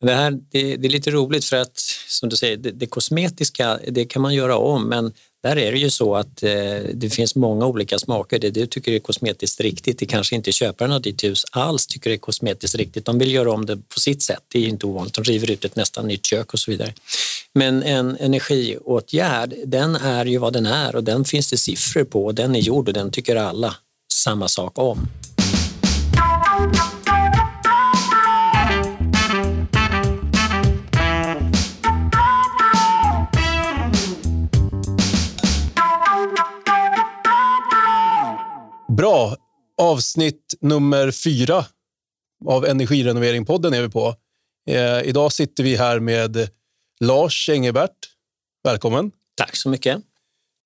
Det, 0.00 0.12
här, 0.12 0.30
det, 0.30 0.76
det, 0.76 0.88
är 0.88 0.90
lite 0.90 1.10
roligt 1.10 1.44
för 1.44 1.56
att 1.56 1.78
som 2.08 2.28
du 2.28 2.36
säger, 2.36 2.56
det, 2.56 2.70
det, 2.70 2.86
kosmetiska 2.86 3.78
det 3.88 4.04
kan 4.04 4.22
man 4.22 4.34
göra 4.34 4.56
om 4.56 4.88
men 4.88 5.12
där 5.42 5.58
är 5.58 5.72
det 5.72 5.78
ju 5.78 5.90
så 5.90 6.16
att 6.16 6.42
eh, 6.42 6.50
det 6.94 7.10
finns 7.10 7.34
många 7.34 7.66
olika 7.66 7.98
smaker. 7.98 8.38
Det 8.38 8.50
du 8.50 8.66
tycker 8.66 8.92
är 8.92 8.98
kosmetiskt 8.98 9.60
riktigt, 9.60 9.98
det 9.98 10.06
kanske 10.06 10.36
inte 10.36 10.52
köparen 10.52 10.92
av 10.92 11.02
ditt 11.02 11.24
hus 11.24 11.44
alls 11.50 11.86
tycker 11.86 12.10
är 12.10 12.16
kosmetiskt 12.16 12.76
riktigt. 12.76 13.04
De 13.04 13.18
vill 13.18 13.32
göra 13.32 13.52
om 13.52 13.66
det 13.66 13.76
på 13.76 14.00
sitt 14.00 14.22
sätt. 14.22 14.42
Det 14.48 14.58
är 14.58 14.68
inte 14.68 14.86
ovanligt. 14.86 15.14
De 15.14 15.24
river 15.24 15.50
ut 15.50 15.64
ett 15.64 15.76
nästan 15.76 16.08
nytt 16.08 16.26
kök 16.26 16.52
och 16.52 16.58
så 16.58 16.70
vidare. 16.70 16.94
Men 17.52 17.82
en 17.82 18.16
energiåtgärd, 18.16 19.54
den 19.64 19.96
är 19.96 20.24
ju 20.24 20.38
vad 20.38 20.52
den 20.52 20.66
är 20.66 20.96
och 20.96 21.04
den 21.04 21.24
finns 21.24 21.50
det 21.50 21.56
siffror 21.56 22.04
på. 22.04 22.32
Den 22.32 22.56
är 22.56 22.60
gjord 22.60 22.88
och 22.88 22.94
den 22.94 23.10
tycker 23.10 23.36
alla 23.36 23.76
samma 24.12 24.48
sak 24.48 24.78
om. 24.78 25.08
Bra. 38.96 39.36
Avsnitt 39.82 40.54
nummer 40.60 41.10
fyra 41.10 41.64
av 42.46 42.66
Energirenovering-podden 42.66 43.74
är 43.74 43.82
vi 43.82 43.88
på. 43.88 44.14
Eh, 44.70 45.00
idag 45.08 45.32
sitter 45.32 45.64
vi 45.64 45.76
här 45.76 46.00
med 46.00 46.48
Lars 47.00 47.48
Engebert. 47.48 47.90
Välkommen. 48.64 49.10
Tack 49.36 49.56
så 49.56 49.68
mycket. 49.68 49.98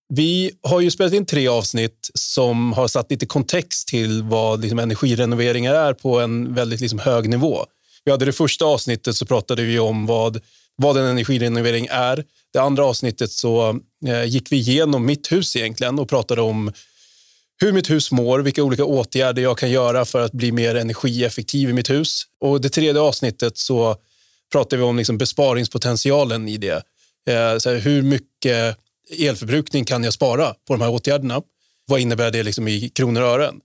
Vi 0.09 0.53
har 0.63 0.81
ju 0.81 0.91
spelat 0.91 1.13
in 1.13 1.27
tre 1.27 1.49
avsnitt 1.49 2.11
som 2.15 2.73
har 2.73 2.89
satt 2.89 3.11
lite 3.11 3.27
kontext 3.27 3.89
till 3.89 4.23
vad 4.23 4.61
liksom, 4.61 4.79
energirenoveringar 4.79 5.75
är 5.75 5.95
på 5.95 6.21
en 6.21 6.55
väldigt 6.55 6.81
liksom, 6.81 6.99
hög 6.99 7.29
nivå. 7.29 7.65
Vi 8.05 8.11
hade 8.11 8.25
det 8.25 8.33
första 8.33 8.65
avsnittet 8.65 9.17
så 9.17 9.27
pratade 9.27 9.63
vi 9.63 9.79
om 9.79 10.07
vad, 10.07 10.41
vad 10.77 10.97
en 10.97 11.05
energirenovering 11.05 11.89
är. 11.91 12.25
Det 12.53 12.59
andra 12.59 12.85
avsnittet 12.85 13.33
så 13.33 13.81
eh, 14.07 14.25
gick 14.25 14.53
vi 14.53 14.57
igenom 14.57 15.07
mitt 15.07 15.33
hus 15.33 15.57
egentligen 15.57 15.99
och 15.99 16.09
pratade 16.09 16.41
om 16.41 16.73
hur 17.61 17.73
mitt 17.73 17.91
hus 17.91 18.11
mår, 18.11 18.39
vilka 18.39 18.63
olika 18.63 18.85
åtgärder 18.85 19.43
jag 19.43 19.59
kan 19.59 19.71
göra 19.71 20.05
för 20.05 20.21
att 20.21 20.33
bli 20.33 20.53
mer 20.53 20.75
energieffektiv 20.75 21.71
i 21.71 21.73
mitt 21.73 21.91
hus. 21.91 22.23
Och 22.41 22.61
det 22.61 22.69
tredje 22.69 23.01
avsnittet 23.01 23.59
så 23.59 23.97
pratar 24.53 24.77
vi 24.77 24.83
om 24.83 24.97
liksom 24.97 25.19
besparingspotentialen 25.19 26.49
i 26.49 26.57
det. 26.57 26.83
Eh, 27.27 27.59
så 27.59 27.71
här, 27.71 27.77
hur 27.77 28.03
mycket 28.03 28.77
elförbrukning 29.19 29.85
kan 29.85 30.05
jag 30.05 30.13
spara 30.13 30.55
på 30.67 30.75
de 30.75 30.81
här 30.81 30.91
åtgärderna? 30.91 31.43
Vad 31.87 32.01
innebär 32.01 32.31
det 32.31 32.43
liksom 32.43 32.69
i 32.69 32.89
kronor 32.89 33.23
och 33.23 33.29
ören? 33.29 33.61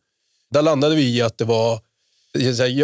Där 0.51 0.61
landade 0.61 0.95
vi 0.95 1.17
i 1.17 1.21
att 1.21 1.37
det 1.37 1.45
var 1.45 1.79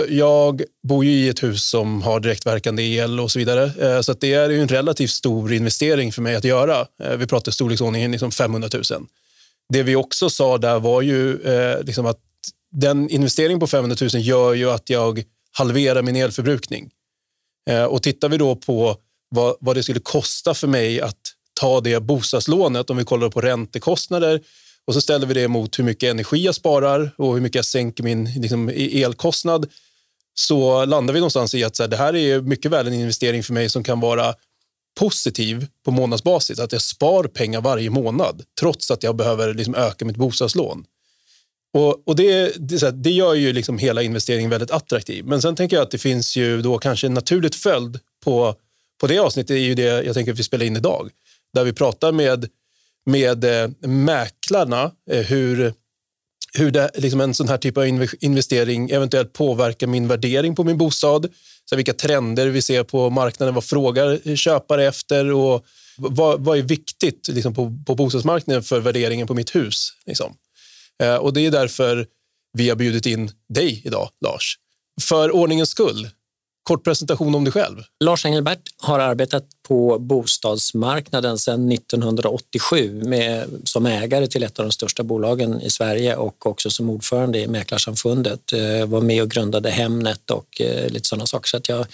jag 0.09 0.63
bor 0.83 1.05
ju 1.05 1.11
i 1.11 1.29
ett 1.29 1.43
hus 1.43 1.69
som 1.69 2.01
har 2.01 2.19
direktverkande 2.19 2.83
el 2.83 3.19
och 3.19 3.31
så 3.31 3.39
vidare. 3.39 3.63
Eh, 3.63 4.01
så 4.01 4.13
det 4.13 4.33
är 4.33 4.49
en 4.49 4.67
relativt 4.67 5.09
stor 5.09 5.53
investering 5.53 6.11
för 6.11 6.21
mig 6.21 6.35
att 6.35 6.43
göra. 6.43 6.87
Eh, 7.03 7.17
vi 7.17 7.27
pratar 7.27 7.51
storleksordningen 7.51 8.11
liksom 8.11 8.31
500 8.31 8.69
000 8.73 8.83
det 9.71 9.83
vi 9.83 9.95
också 9.95 10.29
sa 10.29 10.57
där 10.57 10.79
var 10.79 11.01
ju 11.01 11.41
eh, 11.41 11.83
liksom 11.83 12.05
att 12.05 12.19
den 12.71 13.09
investering 13.09 13.59
på 13.59 13.67
500 13.67 13.97
000 14.01 14.09
gör 14.13 14.53
ju 14.53 14.71
att 14.71 14.89
jag 14.89 15.23
halverar 15.51 16.01
min 16.01 16.15
elförbrukning. 16.15 16.89
Eh, 17.69 17.83
och 17.83 18.03
tittar 18.03 18.29
vi 18.29 18.37
då 18.37 18.55
på 18.55 18.97
vad, 19.29 19.55
vad 19.59 19.75
det 19.75 19.83
skulle 19.83 19.99
kosta 19.99 20.53
för 20.53 20.67
mig 20.67 21.01
att 21.01 21.17
ta 21.53 21.81
det 21.81 21.99
bostadslånet, 21.99 22.89
om 22.89 22.97
vi 22.97 23.03
kollar 23.03 23.29
på 23.29 23.41
räntekostnader 23.41 24.41
och 24.85 24.93
så 24.93 25.01
ställer 25.01 25.27
vi 25.27 25.33
det 25.33 25.47
mot 25.47 25.79
hur 25.79 25.83
mycket 25.83 26.09
energi 26.09 26.37
jag 26.37 26.55
sparar 26.55 27.11
och 27.17 27.33
hur 27.33 27.41
mycket 27.41 27.55
jag 27.55 27.65
sänker 27.65 28.03
min 28.03 28.33
liksom, 28.33 28.69
e-, 28.69 29.01
elkostnad 29.01 29.69
så 30.33 30.85
landar 30.85 31.13
vi 31.13 31.19
någonstans 31.19 31.55
i 31.55 31.63
att 31.63 31.75
så 31.75 31.83
här, 31.83 31.87
det 31.87 31.97
här 31.97 32.15
är 32.15 32.41
mycket 32.41 32.71
väl 32.71 32.87
en 32.87 32.93
investering 32.93 33.43
för 33.43 33.53
mig 33.53 33.69
som 33.69 33.83
kan 33.83 33.99
vara 33.99 34.35
positiv 34.99 35.67
på 35.85 35.91
månadsbasis, 35.91 36.59
att 36.59 36.71
jag 36.71 36.81
spar 36.81 37.23
pengar 37.23 37.61
varje 37.61 37.89
månad 37.89 38.43
trots 38.59 38.91
att 38.91 39.03
jag 39.03 39.15
behöver 39.15 39.53
liksom 39.53 39.75
öka 39.75 40.05
mitt 40.05 40.17
bostadslån. 40.17 40.85
Och, 41.73 42.07
och 42.07 42.15
det, 42.15 42.53
det, 42.57 42.91
det, 42.91 43.11
gör 43.11 43.33
ju 43.33 43.53
liksom 43.53 43.77
hela 43.77 44.01
investeringen 44.01 44.49
väldigt 44.49 44.71
attraktiv. 44.71 45.25
Men 45.25 45.41
sen 45.41 45.55
tänker 45.55 45.75
jag 45.75 45.83
att 45.83 45.91
det 45.91 45.97
finns 45.97 46.35
ju 46.35 46.61
då 46.61 46.77
kanske 46.77 47.07
en 47.07 47.13
naturligt 47.13 47.55
följd 47.55 47.99
på, 48.23 48.55
på 49.01 49.07
det 49.07 49.19
avsnittet 49.19 49.51
är 49.51 49.59
ju 49.59 49.75
det 49.75 50.03
jag 50.03 50.15
tänker 50.15 50.31
att 50.31 50.39
vi 50.39 50.43
spelar 50.43 50.65
in 50.65 50.77
idag. 50.77 51.09
Där 51.53 51.63
vi 51.63 51.73
pratar 51.73 52.11
med, 52.11 52.49
med 53.05 53.43
eh, 53.43 53.69
mäklarna 53.89 54.91
eh, 55.11 55.25
hur, 55.25 55.73
hur 56.57 56.71
det, 56.71 56.91
liksom 56.95 57.21
en 57.21 57.33
sån 57.33 57.47
här 57.47 57.57
typ 57.57 57.77
av 57.77 58.07
investering 58.19 58.89
eventuellt 58.89 59.33
påverkar 59.33 59.87
min 59.87 60.07
värdering 60.07 60.55
på 60.55 60.63
min 60.63 60.77
bostad 60.77 61.27
så 61.65 61.75
vilka 61.75 61.93
trender 61.93 62.47
vi 62.47 62.61
ser 62.61 62.83
på 62.83 63.09
marknaden, 63.09 63.55
vad 63.55 63.63
frågar 63.63 64.35
köpare 64.35 64.87
efter 64.87 65.31
och 65.31 65.65
vad, 65.97 66.43
vad 66.43 66.57
är 66.57 66.61
viktigt 66.61 67.27
liksom, 67.27 67.53
på, 67.53 67.77
på 67.85 67.95
bostadsmarknaden 67.95 68.63
för 68.63 68.79
värderingen 68.79 69.27
på 69.27 69.33
mitt 69.33 69.55
hus. 69.55 69.93
Liksom. 70.05 70.33
Eh, 71.03 71.15
och 71.15 71.33
Det 71.33 71.45
är 71.45 71.51
därför 71.51 72.07
vi 72.53 72.69
har 72.69 72.75
bjudit 72.75 73.05
in 73.05 73.31
dig 73.49 73.81
idag, 73.85 74.09
Lars. 74.21 74.57
För 75.01 75.35
ordningens 75.35 75.69
skull, 75.69 76.09
kort 76.63 76.83
presentation 76.83 77.35
om 77.35 77.43
dig 77.43 77.53
själv. 77.53 77.83
Lars 78.03 78.25
Engelbert 78.25 78.61
har 78.77 78.99
arbetat 78.99 79.43
på 79.67 79.99
bostadsmarknaden 79.99 81.37
sedan 81.37 81.71
1987 81.71 83.01
med, 83.05 83.47
som 83.63 83.85
ägare 83.85 84.27
till 84.27 84.43
ett 84.43 84.59
av 84.59 84.65
de 84.65 84.71
största 84.71 85.03
bolagen 85.03 85.61
i 85.61 85.69
Sverige 85.69 86.15
och 86.15 86.45
också 86.45 86.69
som 86.69 86.89
ordförande 86.89 87.39
i 87.39 87.47
Mäklarsamfundet. 87.47 88.53
Eh, 88.53 88.85
var 88.85 89.01
med 89.01 89.23
och 89.23 89.31
grundade 89.31 89.69
Hemnet 89.69 90.31
och 90.31 90.61
eh, 90.61 90.89
lite 90.89 91.07
sådana 91.07 91.25
saker. 91.25 91.47
Så 91.47 91.57
att 91.57 91.69
jag 91.69 91.85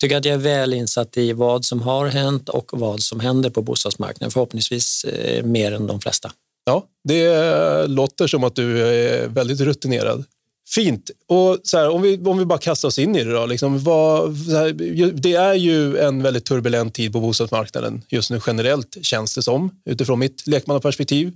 tycker 0.00 0.16
att 0.16 0.24
jag 0.24 0.34
är 0.34 0.38
väl 0.38 0.74
insatt 0.74 1.16
i 1.16 1.32
vad 1.32 1.64
som 1.64 1.82
har 1.82 2.06
hänt 2.06 2.48
och 2.48 2.70
vad 2.72 3.02
som 3.02 3.20
händer 3.20 3.50
på 3.50 3.62
bostadsmarknaden. 3.62 4.30
Förhoppningsvis 4.30 5.04
eh, 5.04 5.44
mer 5.44 5.72
än 5.72 5.86
de 5.86 6.00
flesta. 6.00 6.32
Ja, 6.64 6.84
det 7.04 7.86
låter 7.86 8.26
som 8.26 8.44
att 8.44 8.54
du 8.54 8.82
är 8.86 9.28
väldigt 9.28 9.60
rutinerad. 9.60 10.24
Fint. 10.68 11.10
Och 11.26 11.58
så 11.64 11.78
här, 11.78 11.88
om, 11.88 12.02
vi, 12.02 12.22
om 12.24 12.38
vi 12.38 12.44
bara 12.44 12.58
kastar 12.58 12.88
oss 12.88 12.98
in 12.98 13.16
i 13.16 13.24
det. 13.24 13.32
Då, 13.32 13.46
liksom, 13.46 13.84
vad, 13.84 14.36
här, 14.48 14.72
det 15.12 15.34
är 15.34 15.54
ju 15.54 15.98
en 15.98 16.22
väldigt 16.22 16.44
turbulent 16.44 16.94
tid 16.94 17.12
på 17.12 17.20
bostadsmarknaden 17.20 18.02
just 18.08 18.30
nu 18.30 18.40
generellt, 18.46 18.96
känns 19.02 19.34
det 19.34 19.42
som, 19.42 19.70
utifrån 19.84 20.18
mitt 20.18 20.46
lekmannaperspektiv. 20.46 21.32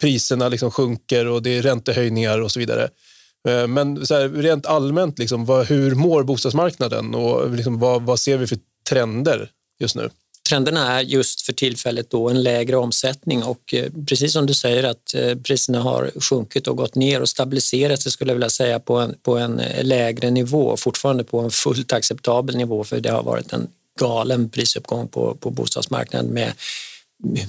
Priserna 0.00 0.48
liksom 0.48 0.70
sjunker 0.70 1.26
och 1.26 1.42
det 1.42 1.50
är 1.50 1.62
räntehöjningar 1.62 2.40
och 2.40 2.50
så 2.52 2.58
vidare. 2.58 2.88
Eh, 3.48 3.66
men 3.66 4.06
så 4.06 4.14
här, 4.14 4.28
rent 4.28 4.66
allmänt, 4.66 5.18
liksom, 5.18 5.44
vad, 5.44 5.66
hur 5.66 5.94
mår 5.94 6.22
bostadsmarknaden 6.22 7.14
och 7.14 7.50
liksom, 7.50 7.78
vad, 7.78 8.02
vad 8.02 8.20
ser 8.20 8.36
vi 8.36 8.46
för 8.46 8.58
trender 8.88 9.50
just 9.78 9.96
nu? 9.96 10.10
Trenderna 10.48 10.92
är 10.92 11.00
just 11.00 11.40
för 11.40 11.52
tillfället 11.52 12.10
då 12.10 12.28
en 12.28 12.42
lägre 12.42 12.76
omsättning 12.76 13.42
och 13.42 13.74
eh, 13.74 13.90
precis 14.06 14.32
som 14.32 14.46
du 14.46 14.54
säger 14.54 14.84
att 14.84 15.14
eh, 15.14 15.34
priserna 15.36 15.80
har 15.80 16.10
sjunkit 16.20 16.66
och 16.66 16.76
gått 16.76 16.94
ner 16.94 17.20
och 17.20 17.28
stabiliserat 17.28 18.02
sig 18.02 18.12
skulle 18.12 18.30
jag 18.30 18.34
vilja 18.34 18.50
säga 18.50 18.80
på 18.80 18.98
en, 18.98 19.14
på 19.22 19.38
en 19.38 19.60
eh, 19.60 19.84
lägre 19.84 20.30
nivå, 20.30 20.76
fortfarande 20.76 21.24
på 21.24 21.40
en 21.40 21.50
fullt 21.50 21.92
acceptabel 21.92 22.56
nivå 22.56 22.84
för 22.84 23.00
det 23.00 23.10
har 23.10 23.22
varit 23.22 23.52
en 23.52 23.68
galen 24.00 24.48
prisuppgång 24.48 25.08
på, 25.08 25.34
på 25.34 25.50
bostadsmarknaden 25.50 26.30
med 26.30 26.52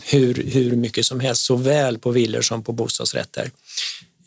hur, 0.03 0.43
hur 0.47 0.75
mycket 0.75 1.05
som 1.05 1.19
helst, 1.19 1.45
såväl 1.45 1.97
på 1.97 2.11
villor 2.11 2.41
som 2.41 2.63
på 2.63 2.71
bostadsrätter. 2.71 3.51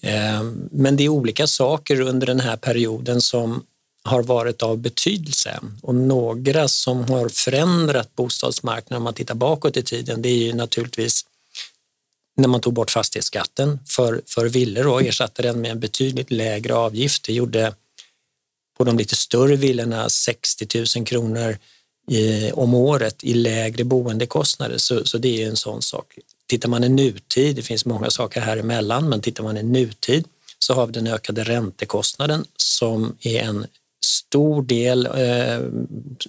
Ehm, 0.00 0.68
men 0.72 0.96
det 0.96 1.04
är 1.04 1.08
olika 1.08 1.46
saker 1.46 2.00
under 2.00 2.26
den 2.26 2.40
här 2.40 2.56
perioden 2.56 3.20
som 3.20 3.62
har 4.06 4.22
varit 4.22 4.62
av 4.62 4.78
betydelse 4.78 5.60
och 5.82 5.94
några 5.94 6.68
som 6.68 7.04
har 7.04 7.28
förändrat 7.28 8.16
bostadsmarknaden 8.16 8.96
om 8.96 9.02
man 9.02 9.14
tittar 9.14 9.34
bakåt 9.34 9.76
i 9.76 9.82
tiden 9.82 10.22
det 10.22 10.28
är 10.28 10.46
ju 10.46 10.52
naturligtvis 10.52 11.24
när 12.36 12.48
man 12.48 12.60
tog 12.60 12.72
bort 12.72 12.90
fastighetsskatten 12.90 13.78
för, 13.86 14.22
för 14.26 14.48
villor 14.48 14.86
och 14.86 15.02
ersatte 15.02 15.42
den 15.42 15.60
med 15.60 15.70
en 15.70 15.80
betydligt 15.80 16.30
lägre 16.30 16.74
avgift. 16.74 17.24
Det 17.24 17.32
gjorde 17.32 17.74
på 18.78 18.84
de 18.84 18.98
lite 18.98 19.16
större 19.16 19.56
villorna 19.56 20.08
60 20.08 20.84
000 20.96 21.06
kronor 21.06 21.58
i, 22.10 22.52
om 22.52 22.74
året 22.74 23.24
i 23.24 23.34
lägre 23.34 23.84
boendekostnader, 23.84 24.78
så, 24.78 25.04
så 25.04 25.18
det 25.18 25.42
är 25.42 25.48
en 25.48 25.56
sån 25.56 25.82
sak. 25.82 26.18
Tittar 26.48 26.68
man 26.68 26.84
i 26.84 26.88
nutid, 26.88 27.56
det 27.56 27.62
finns 27.62 27.84
många 27.84 28.10
saker 28.10 28.40
här 28.40 28.56
emellan, 28.56 29.08
men 29.08 29.20
tittar 29.20 29.44
man 29.44 29.56
i 29.56 29.62
nutid 29.62 30.24
så 30.58 30.74
har 30.74 30.86
vi 30.86 30.92
den 30.92 31.06
ökade 31.06 31.44
räntekostnaden 31.44 32.44
som 32.56 33.16
är 33.20 33.42
en 33.42 33.66
stor 34.06 34.62
del 34.62 35.06
eh, 35.06 35.60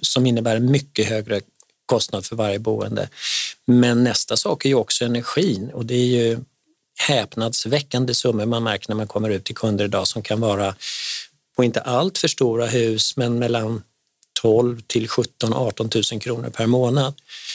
som 0.01 0.25
innebär 0.25 0.59
mycket 0.59 1.09
högre 1.09 1.41
kostnad 1.85 2.25
för 2.25 2.35
varje 2.35 2.59
boende. 2.59 3.09
Men 3.65 4.03
nästa 4.03 4.37
sak 4.37 4.65
är 4.65 4.69
ju 4.69 4.75
också 4.75 5.05
energin 5.05 5.69
och 5.73 5.85
det 5.85 5.95
är 5.95 6.05
ju 6.05 6.39
häpnadsväckande 6.99 8.13
summor 8.13 8.45
man 8.45 8.63
märker 8.63 8.89
när 8.89 8.95
man 8.95 9.07
kommer 9.07 9.29
ut 9.29 9.43
till 9.43 9.55
kunder 9.55 9.85
idag 9.85 10.07
som 10.07 10.21
kan 10.21 10.39
vara 10.39 10.75
på 11.55 11.63
inte 11.63 11.81
allt 11.81 12.17
för 12.17 12.27
stora 12.27 12.65
hus 12.65 13.17
men 13.17 13.39
mellan 13.39 13.83
12 14.41 14.81
till 14.87 15.07
17 15.07 15.53
18 15.53 15.89
000 16.11 16.21
kronor 16.21 16.49
per 16.49 16.65
månad. 16.65 17.13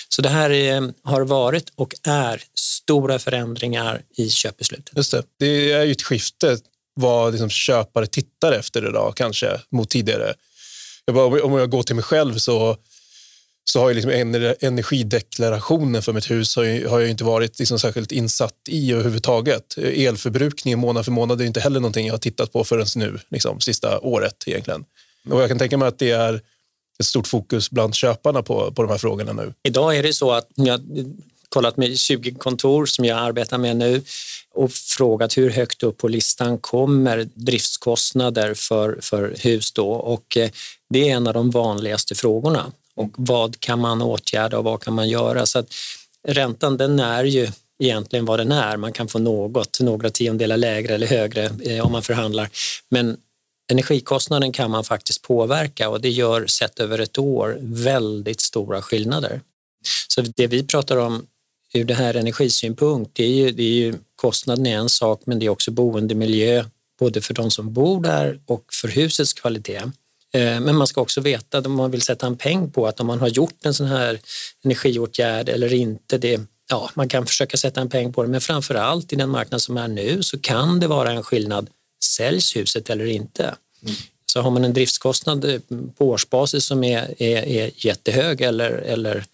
Så 0.08 0.22
det 0.22 0.28
här 0.28 0.50
är, 0.50 0.92
har 1.02 1.20
varit 1.20 1.72
och 1.74 1.94
är 2.02 2.42
stora 2.54 3.18
förändringar 3.18 4.02
i 4.16 4.30
köpbeslutet. 4.30 4.96
Just 4.96 5.10
det. 5.10 5.22
Det 5.38 5.72
är 5.72 5.84
ju 5.84 5.92
ett 5.92 6.02
skifte 6.02 6.58
vad 6.94 7.32
liksom 7.32 7.50
köpare 7.50 8.06
tittar 8.06 8.52
efter 8.52 8.88
idag, 8.88 9.12
kanske 9.16 9.60
mot 9.70 9.90
tidigare. 9.90 10.34
Jag 11.04 11.14
bara, 11.14 11.44
om 11.44 11.52
jag 11.52 11.70
går 11.70 11.82
till 11.82 11.94
mig 11.94 12.04
själv 12.04 12.38
så, 12.38 12.76
så 13.64 13.80
har 13.80 13.88
ju 13.88 13.94
liksom 13.94 14.10
energideklarationen 14.60 16.02
för 16.02 16.12
mitt 16.12 16.30
hus 16.30 16.56
har, 16.56 16.64
ju, 16.64 16.86
har 16.86 17.00
jag 17.00 17.10
inte 17.10 17.24
varit 17.24 17.58
liksom 17.58 17.78
särskilt 17.78 18.12
insatt 18.12 18.54
i 18.68 18.92
överhuvudtaget. 18.92 19.78
Elförbrukningen 19.78 20.78
månad 20.78 21.04
för 21.04 21.12
månad 21.12 21.40
är 21.40 21.44
inte 21.44 21.60
heller 21.60 21.80
någonting 21.80 22.06
jag 22.06 22.14
har 22.14 22.18
tittat 22.18 22.52
på 22.52 22.64
förrän 22.64 22.86
nu, 22.96 23.18
liksom, 23.28 23.60
sista 23.60 24.00
året 24.00 24.44
egentligen. 24.46 24.84
Och 25.30 25.42
jag 25.42 25.48
kan 25.48 25.58
tänka 25.58 25.76
mig 25.76 25.88
att 25.88 25.98
det 25.98 26.10
är 26.10 26.40
ett 26.98 27.06
stort 27.06 27.26
fokus 27.26 27.70
bland 27.70 27.94
köparna 27.94 28.42
på, 28.42 28.72
på 28.72 28.82
de 28.82 28.90
här 28.90 28.98
frågorna 28.98 29.32
nu. 29.32 29.54
Idag 29.62 29.96
är 29.96 30.02
det 30.02 30.12
så 30.12 30.32
att 30.32 30.48
jag 30.54 30.80
kollat 31.48 31.76
med 31.76 31.98
20 31.98 32.34
kontor 32.34 32.86
som 32.86 33.04
jag 33.04 33.18
arbetar 33.18 33.58
med 33.58 33.76
nu 33.76 34.02
och 34.54 34.72
frågat 34.72 35.38
hur 35.38 35.50
högt 35.50 35.82
upp 35.82 35.98
på 35.98 36.08
listan 36.08 36.58
kommer 36.58 37.28
driftskostnader 37.34 38.54
för, 38.54 38.98
för 39.02 39.36
hus 39.38 39.72
då 39.72 39.90
och 39.90 40.36
eh, 40.36 40.50
det 40.90 41.10
är 41.10 41.16
en 41.16 41.26
av 41.26 41.34
de 41.34 41.50
vanligaste 41.50 42.14
frågorna. 42.14 42.72
Och 42.94 43.10
vad 43.16 43.60
kan 43.60 43.78
man 43.80 44.02
åtgärda 44.02 44.58
och 44.58 44.64
vad 44.64 44.82
kan 44.82 44.94
man 44.94 45.08
göra? 45.08 45.46
Så 45.46 45.58
att 45.58 45.74
räntan 46.28 46.76
den 46.76 47.00
är 47.00 47.24
ju 47.24 47.48
egentligen 47.82 48.24
vad 48.24 48.38
den 48.38 48.52
är. 48.52 48.76
Man 48.76 48.92
kan 48.92 49.08
få 49.08 49.18
något, 49.18 49.80
några 49.80 50.10
tiondelar 50.10 50.56
lägre 50.56 50.94
eller 50.94 51.06
högre 51.06 51.50
eh, 51.64 51.86
om 51.86 51.92
man 51.92 52.02
förhandlar. 52.02 52.50
Men 52.88 53.16
energikostnaden 53.70 54.52
kan 54.52 54.70
man 54.70 54.84
faktiskt 54.84 55.22
påverka 55.22 55.88
och 55.88 56.00
det 56.00 56.10
gör 56.10 56.46
sett 56.46 56.80
över 56.80 56.98
ett 56.98 57.18
år 57.18 57.58
väldigt 57.60 58.40
stora 58.40 58.82
skillnader. 58.82 59.40
Så 60.08 60.20
det 60.20 60.46
vi 60.46 60.66
pratar 60.66 60.96
om 60.96 61.26
ur 61.74 61.84
det 61.84 61.94
här 61.94 62.14
energisynpunkt, 62.14 63.10
det 63.14 63.24
är 63.24 63.34
ju, 63.34 63.50
det 63.50 63.62
är 63.62 63.74
ju 63.74 63.94
kostnaden 64.16 64.66
är 64.66 64.76
en 64.76 64.88
sak, 64.88 65.22
men 65.24 65.38
det 65.38 65.46
är 65.46 65.50
också 65.50 65.70
boendemiljö, 65.70 66.64
både 66.98 67.20
för 67.20 67.34
de 67.34 67.50
som 67.50 67.72
bor 67.72 68.02
där 68.02 68.40
och 68.46 68.64
för 68.72 68.88
husets 68.88 69.32
kvalitet. 69.32 69.82
Eh, 70.34 70.60
men 70.60 70.76
man 70.76 70.86
ska 70.86 71.00
också 71.00 71.20
veta 71.20 71.60
om 71.60 71.72
man 71.72 71.90
vill 71.90 72.02
sätta 72.02 72.26
en 72.26 72.36
peng 72.36 72.70
på 72.70 72.86
att 72.86 73.00
om 73.00 73.06
man 73.06 73.20
har 73.20 73.28
gjort 73.28 73.66
en 73.66 73.74
sån 73.74 73.86
här 73.86 74.20
energiåtgärd 74.64 75.48
eller 75.48 75.72
inte, 75.72 76.18
det, 76.18 76.40
ja, 76.70 76.90
man 76.94 77.08
kan 77.08 77.26
försöka 77.26 77.56
sätta 77.56 77.80
en 77.80 77.88
peng 77.88 78.12
på 78.12 78.22
det, 78.22 78.28
men 78.28 78.40
framför 78.40 78.74
allt 78.74 79.12
i 79.12 79.16
den 79.16 79.30
marknad 79.30 79.62
som 79.62 79.76
är 79.76 79.88
nu 79.88 80.22
så 80.22 80.38
kan 80.38 80.80
det 80.80 80.86
vara 80.86 81.12
en 81.12 81.22
skillnad, 81.22 81.70
säljs 82.04 82.56
huset 82.56 82.90
eller 82.90 83.04
inte? 83.04 83.42
Mm. 83.82 83.94
Så 84.26 84.40
har 84.40 84.50
man 84.50 84.64
en 84.64 84.72
driftskostnad 84.72 85.62
på 85.98 86.08
årsbasis 86.08 86.64
som 86.64 86.84
är, 86.84 87.22
är, 87.22 87.46
är 87.46 87.70
jättehög 87.76 88.40
eller, 88.40 88.70
eller 88.70 89.24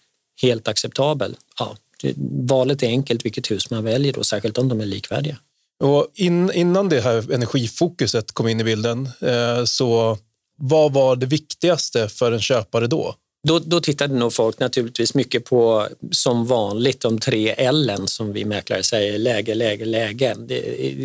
helt 0.41 0.67
acceptabel, 0.67 1.35
ja, 1.59 1.77
valet 2.47 2.83
är 2.83 2.87
enkelt 2.87 3.25
vilket 3.25 3.51
hus 3.51 3.69
man 3.69 3.83
väljer, 3.83 4.13
då, 4.13 4.23
särskilt 4.23 4.57
om 4.57 4.69
de 4.69 4.81
är 4.81 4.85
likvärdiga. 4.85 5.37
Och 5.83 6.07
in, 6.15 6.51
innan 6.51 6.89
det 6.89 7.01
här 7.01 7.31
energifokuset 7.31 8.31
kom 8.31 8.47
in 8.47 8.59
i 8.59 8.63
bilden, 8.63 9.09
eh, 9.21 9.63
så 9.65 10.17
vad 10.57 10.93
var 10.93 11.15
det 11.15 11.25
viktigaste 11.25 12.09
för 12.09 12.31
en 12.31 12.41
köpare 12.41 12.87
då? 12.87 13.15
Då, 13.47 13.59
då 13.59 13.81
tittade 13.81 14.13
nog 14.13 14.33
folk 14.33 14.59
naturligtvis 14.59 15.13
mycket 15.13 15.45
på, 15.45 15.87
som 16.11 16.45
vanligt, 16.45 17.01
de 17.01 17.19
tre 17.19 17.55
L 17.57 17.91
som 18.05 18.33
vi 18.33 18.45
mäklare 18.45 18.83
säger, 18.83 19.17
läge, 19.17 19.55
läge, 19.55 19.85
läge. 19.85 20.35
Det, 20.39 20.61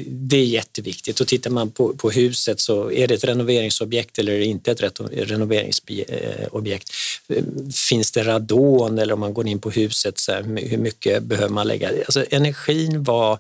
det 0.09 0.37
är 0.37 0.45
jätteviktigt. 0.45 1.21
Och 1.21 1.27
tittar 1.27 1.51
man 1.51 1.71
på, 1.71 1.97
på, 1.97 2.11
huset 2.11 2.61
så 2.61 2.91
är 2.91 3.09
det 3.09 3.15
ett 3.15 3.25
renoveringsobjekt 3.25 4.19
eller 4.19 4.41
inte 4.41 4.71
ett 4.71 5.01
renoveringsobjekt? 5.13 6.91
Finns 7.89 8.13
det 8.13 8.25
radon 8.25 8.99
eller 8.99 9.15
om 9.15 9.21
man 9.21 9.35
går 9.35 9.47
in 9.47 9.61
på 9.61 9.71
huset, 9.71 10.19
så 10.19 10.33
här, 10.33 10.43
hur 10.69 10.79
mycket 10.79 11.23
behöver 11.23 11.55
man 11.55 11.67
lägga? 11.67 11.89
Alltså, 11.89 12.25
energin 12.31 13.05
var 13.05 13.39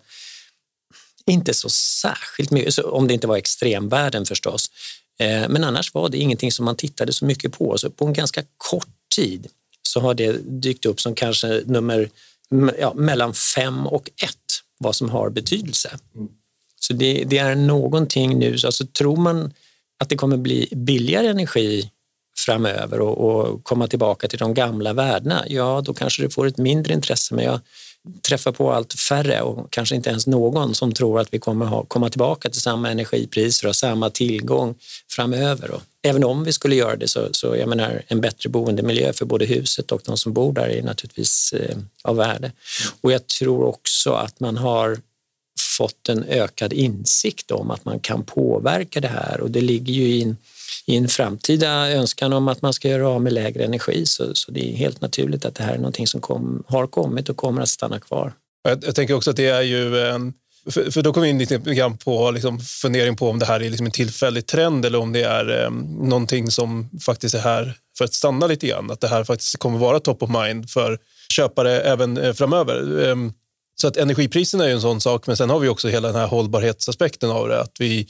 inte 1.26 1.54
så 1.54 1.68
särskilt 1.68 2.50
mycket, 2.50 2.78
om 2.78 3.08
det 3.08 3.14
inte 3.14 3.26
var 3.26 3.36
extremvärden 3.36 4.26
förstås. 4.26 4.70
Eh, 5.18 5.48
men 5.48 5.64
annars 5.64 5.94
var 5.94 6.08
det 6.08 6.18
ingenting 6.18 6.52
som 6.52 6.64
man 6.64 6.76
tittade 6.76 7.12
så 7.12 7.24
mycket 7.24 7.52
på. 7.52 7.78
Så 7.78 7.90
på 7.90 8.06
en 8.06 8.12
ganska 8.12 8.42
kort 8.56 8.88
tid 9.16 9.46
så 9.82 10.00
har 10.00 10.14
det 10.14 10.32
dykt 10.62 10.86
upp 10.86 11.00
som 11.00 11.14
kanske 11.14 11.62
nummer 11.66 12.10
ja, 12.80 12.94
mellan 12.94 13.34
fem 13.34 13.86
och 13.86 14.10
ett 14.22 14.38
vad 14.78 14.96
som 14.96 15.10
har 15.10 15.30
betydelse. 15.30 15.98
Mm. 16.14 16.28
Så 16.80 16.92
det, 16.92 17.24
det, 17.24 17.38
är 17.38 17.54
någonting 17.54 18.38
nu, 18.38 18.52
alltså 18.64 18.86
tror 18.86 19.16
man 19.16 19.52
att 19.98 20.08
det 20.08 20.16
kommer 20.16 20.36
bli 20.36 20.68
billigare 20.72 21.26
energi 21.26 21.90
framöver 22.46 23.00
och, 23.00 23.18
och 23.18 23.64
komma 23.64 23.88
tillbaka 23.88 24.28
till 24.28 24.38
de 24.38 24.54
gamla 24.54 24.92
värdena, 24.92 25.44
ja 25.48 25.82
då 25.84 25.94
kanske 25.94 26.22
det 26.22 26.30
får 26.30 26.46
ett 26.46 26.58
mindre 26.58 26.94
intresse. 26.94 27.34
Men 27.34 27.44
jag 27.44 27.60
träffar 28.22 28.52
på 28.52 28.72
allt 28.72 28.92
färre 28.92 29.40
och 29.40 29.70
kanske 29.70 29.94
inte 29.94 30.10
ens 30.10 30.26
någon 30.26 30.74
som 30.74 30.92
tror 30.92 31.20
att 31.20 31.34
vi 31.34 31.38
kommer 31.38 31.66
ha, 31.66 31.84
komma 31.84 32.10
tillbaka 32.10 32.50
till 32.50 32.60
samma 32.60 32.90
energipriser 32.90 33.68
och 33.68 33.76
samma 33.76 34.10
tillgång 34.10 34.74
framöver. 35.10 35.70
Och 35.70 35.82
även 36.02 36.24
om 36.24 36.44
vi 36.44 36.52
skulle 36.52 36.74
göra 36.74 36.96
det 36.96 37.08
så, 37.08 37.28
så 37.32 37.56
jag 37.56 37.68
menar, 37.68 38.02
en 38.08 38.20
bättre 38.20 38.48
boendemiljö 38.48 39.12
för 39.12 39.24
både 39.24 39.44
huset 39.44 39.92
och 39.92 40.00
de 40.04 40.16
som 40.16 40.32
bor 40.32 40.52
där 40.52 40.68
är 40.68 40.82
naturligtvis 40.82 41.52
eh, 41.52 41.76
av 42.02 42.16
värde. 42.16 42.52
Och 43.00 43.12
jag 43.12 43.26
tror 43.26 43.64
också 43.64 44.12
att 44.12 44.40
man 44.40 44.56
har 44.56 44.98
fått 45.76 46.08
en 46.08 46.24
ökad 46.24 46.72
insikt 46.72 47.50
om 47.50 47.70
att 47.70 47.84
man 47.84 48.00
kan 48.00 48.24
påverka 48.24 49.00
det 49.00 49.08
här 49.08 49.40
och 49.40 49.50
det 49.50 49.60
ligger 49.60 49.92
ju 49.92 50.02
i 50.02 50.22
en 50.22 50.36
i 50.86 50.96
en 50.96 51.08
framtida 51.08 51.90
önskan 51.90 52.32
om 52.32 52.48
att 52.48 52.62
man 52.62 52.72
ska 52.72 52.88
göra 52.88 53.08
av 53.08 53.22
med 53.22 53.32
lägre 53.32 53.64
energi 53.64 54.06
så, 54.06 54.34
så 54.34 54.52
det 54.52 54.72
är 54.72 54.76
helt 54.76 55.00
naturligt 55.00 55.44
att 55.44 55.54
det 55.54 55.64
här 55.64 55.74
är 55.74 55.78
någonting 55.78 56.06
som 56.06 56.20
kom, 56.20 56.64
har 56.68 56.86
kommit 56.86 57.28
och 57.28 57.36
kommer 57.36 57.62
att 57.62 57.68
stanna 57.68 58.00
kvar. 58.00 58.32
Jag, 58.62 58.84
jag 58.84 58.94
tänker 58.94 59.14
också 59.14 59.30
att 59.30 59.36
det 59.36 59.46
är 59.46 59.62
ju 59.62 60.00
en 60.00 60.32
för, 60.70 60.90
för, 60.90 61.02
då 61.02 61.12
kommer 61.12 61.26
vi 61.26 61.30
in 61.30 61.38
lite 61.38 61.58
grann 61.58 61.96
på 61.96 62.30
liksom 62.30 62.60
fundering 62.60 63.16
på 63.16 63.30
om 63.30 63.38
det 63.38 63.46
här 63.46 63.62
är 63.62 63.70
liksom 63.70 63.86
en 63.86 63.92
tillfällig 63.92 64.46
trend 64.46 64.84
eller 64.84 64.98
om 64.98 65.12
det 65.12 65.22
är 65.22 65.64
eh, 65.64 65.70
någonting 66.08 66.50
som 66.50 66.90
faktiskt 67.06 67.34
är 67.34 67.38
här 67.38 67.76
för 67.98 68.04
att 68.04 68.14
stanna 68.14 68.46
lite 68.46 68.66
grann. 68.66 68.90
Att 68.90 69.00
det 69.00 69.08
här 69.08 69.24
faktiskt 69.24 69.58
kommer 69.58 69.78
vara 69.78 70.00
top 70.00 70.22
of 70.22 70.30
mind 70.30 70.70
för 70.70 70.98
köpare 71.32 71.80
även 71.80 72.16
eh, 72.16 72.32
framöver. 72.32 73.08
Eh, 73.08 73.16
så 73.74 73.88
att 73.88 73.96
energipriserna 73.96 74.64
är 74.64 74.70
en 74.70 74.80
sån 74.80 75.00
sak, 75.00 75.26
men 75.26 75.36
sen 75.36 75.50
har 75.50 75.58
vi 75.58 75.68
också 75.68 75.88
hela 75.88 76.08
den 76.08 76.16
här 76.16 76.26
hållbarhetsaspekten 76.26 77.30
av 77.30 77.48
det. 77.48 77.60
Att 77.60 77.76
vi, 77.78 78.08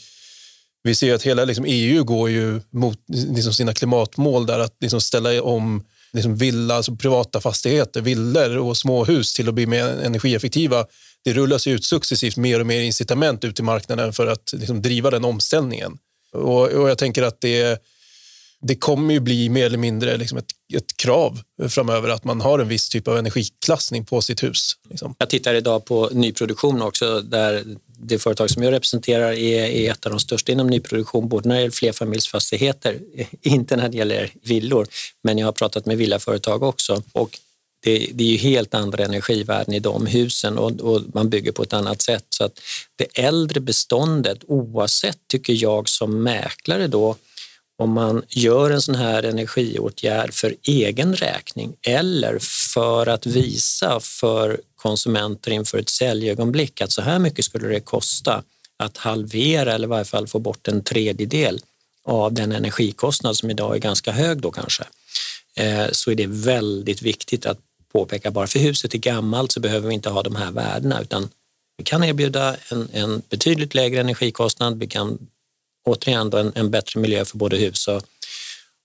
vi 0.82 0.94
ser 0.94 1.14
att 1.14 1.22
hela 1.22 1.44
liksom, 1.44 1.64
EU 1.68 2.04
går 2.04 2.30
ju 2.30 2.60
mot 2.70 2.98
liksom, 3.08 3.52
sina 3.52 3.74
klimatmål 3.74 4.46
där 4.46 4.58
att 4.58 4.76
liksom, 4.80 5.00
ställa 5.00 5.42
om 5.42 5.84
liksom, 6.12 6.36
villa, 6.36 6.74
alltså 6.74 6.96
privata 6.96 7.40
fastigheter, 7.40 8.00
villor 8.00 8.58
och 8.58 8.76
småhus 8.76 9.34
till 9.34 9.48
att 9.48 9.54
bli 9.54 9.66
mer 9.66 9.86
energieffektiva. 9.86 10.86
Det 11.24 11.32
rullas 11.32 11.66
ut 11.66 11.84
successivt 11.84 12.36
mer 12.36 12.60
och 12.60 12.66
mer 12.66 12.80
incitament 12.80 13.44
ut 13.44 13.60
i 13.60 13.62
marknaden 13.62 14.12
för 14.12 14.26
att 14.26 14.52
liksom, 14.52 14.82
driva 14.82 15.10
den 15.10 15.24
omställningen. 15.24 15.98
Och, 16.32 16.68
och 16.68 16.90
jag 16.90 16.98
tänker 16.98 17.22
att 17.22 17.40
det 17.40 17.82
det 18.66 18.74
kommer 18.74 19.14
ju 19.14 19.20
bli 19.20 19.48
mer 19.48 19.66
eller 19.66 19.78
mindre 19.78 20.16
liksom 20.16 20.38
ett, 20.38 20.50
ett, 20.74 20.96
krav 20.96 21.40
framöver 21.68 22.08
att 22.08 22.24
man 22.24 22.40
har 22.40 22.58
en 22.58 22.68
viss 22.68 22.88
typ 22.88 23.08
av 23.08 23.18
energiklassning 23.18 24.04
på 24.04 24.20
sitt 24.20 24.42
hus. 24.42 24.72
Liksom. 24.90 25.14
Jag 25.18 25.28
tittar 25.28 25.54
idag 25.54 25.84
på 25.84 26.08
nyproduktion 26.12 26.82
också 26.82 27.20
där 27.20 27.64
det 27.86 28.18
företag 28.18 28.50
som 28.50 28.62
jag 28.62 28.72
representerar 28.72 29.32
är, 29.32 29.64
är 29.64 29.90
ett 29.90 30.06
av 30.06 30.12
de 30.12 30.20
största 30.20 30.52
inom 30.52 30.66
nyproduktion, 30.66 31.28
både 31.28 31.48
när 31.48 31.54
det 31.54 31.60
gäller 31.60 31.72
flerfamiljsfastigheter, 31.72 32.98
inte 33.42 33.76
när 33.76 33.88
det 33.88 33.96
gäller 33.96 34.32
villor, 34.42 34.86
men 35.22 35.38
jag 35.38 35.46
har 35.46 35.52
pratat 35.52 35.86
med 35.86 35.96
villaföretag 35.96 36.62
också. 36.62 37.02
Och 37.12 37.38
det, 37.82 38.08
det, 38.12 38.24
är 38.24 38.28
ju 38.28 38.36
helt 38.36 38.74
andra 38.74 39.04
energivärden 39.04 39.74
i 39.74 39.80
de 39.80 40.06
husen 40.06 40.58
och, 40.58 40.80
och, 40.80 41.02
man 41.14 41.30
bygger 41.30 41.52
på 41.52 41.62
ett 41.62 41.72
annat 41.72 42.02
sätt. 42.02 42.24
Så 42.28 42.44
att 42.44 42.60
det 42.96 43.18
äldre 43.18 43.60
beståndet, 43.60 44.38
oavsett 44.46 45.18
tycker 45.28 45.52
jag 45.52 45.88
som 45.88 46.22
mäklare 46.22 46.86
då, 46.86 47.16
om 47.76 47.92
man 47.92 48.22
gör 48.28 48.70
en 48.70 48.82
sån 48.82 48.94
här 48.94 49.22
energiåtgärd 49.22 50.34
för 50.34 50.54
egen 50.62 51.14
räkning 51.14 51.76
eller 51.82 52.38
för 52.74 53.06
att 53.06 53.26
visa 53.26 54.00
för 54.00 54.60
konsumenter 54.76 55.50
inför 55.50 55.78
ett 55.78 55.88
säljögonblick 55.88 56.80
att 56.80 56.92
så 56.92 57.02
här 57.02 57.18
mycket 57.18 57.44
skulle 57.44 57.68
det 57.68 57.80
kosta 57.80 58.42
att 58.76 58.96
halvera 58.96 59.72
eller 59.72 59.86
i 59.86 59.90
varje 59.90 60.04
fall 60.04 60.26
få 60.26 60.38
bort 60.38 60.68
en 60.68 60.84
tredjedel 60.84 61.60
av 62.04 62.32
den 62.32 62.52
energikostnad 62.52 63.36
som 63.36 63.50
idag 63.50 63.74
är 63.74 63.78
ganska 63.78 64.12
hög 64.12 64.40
då 64.40 64.50
kanske, 64.50 64.84
eh, 65.56 65.86
så 65.92 66.10
är 66.10 66.14
det 66.14 66.26
väldigt 66.26 67.02
viktigt 67.02 67.46
att 67.46 67.58
påpeka 67.92 68.30
bara 68.30 68.46
för 68.46 68.58
huset 68.58 68.94
är 68.94 68.98
gammalt 68.98 69.52
så 69.52 69.60
behöver 69.60 69.88
vi 69.88 69.94
inte 69.94 70.10
ha 70.10 70.22
de 70.22 70.36
här 70.36 70.52
värdena 70.52 71.00
utan 71.00 71.28
vi 71.76 71.84
kan 71.84 72.04
erbjuda 72.04 72.56
en, 72.68 72.88
en 72.92 73.22
betydligt 73.30 73.74
lägre 73.74 74.00
energikostnad, 74.00 74.78
vi 74.78 74.86
kan 74.86 75.18
återigen 75.84 76.32
en, 76.32 76.52
en 76.54 76.70
bättre 76.70 77.00
miljö 77.00 77.24
för 77.24 77.38
både 77.38 77.56
hus 77.56 77.88
och, 77.88 78.02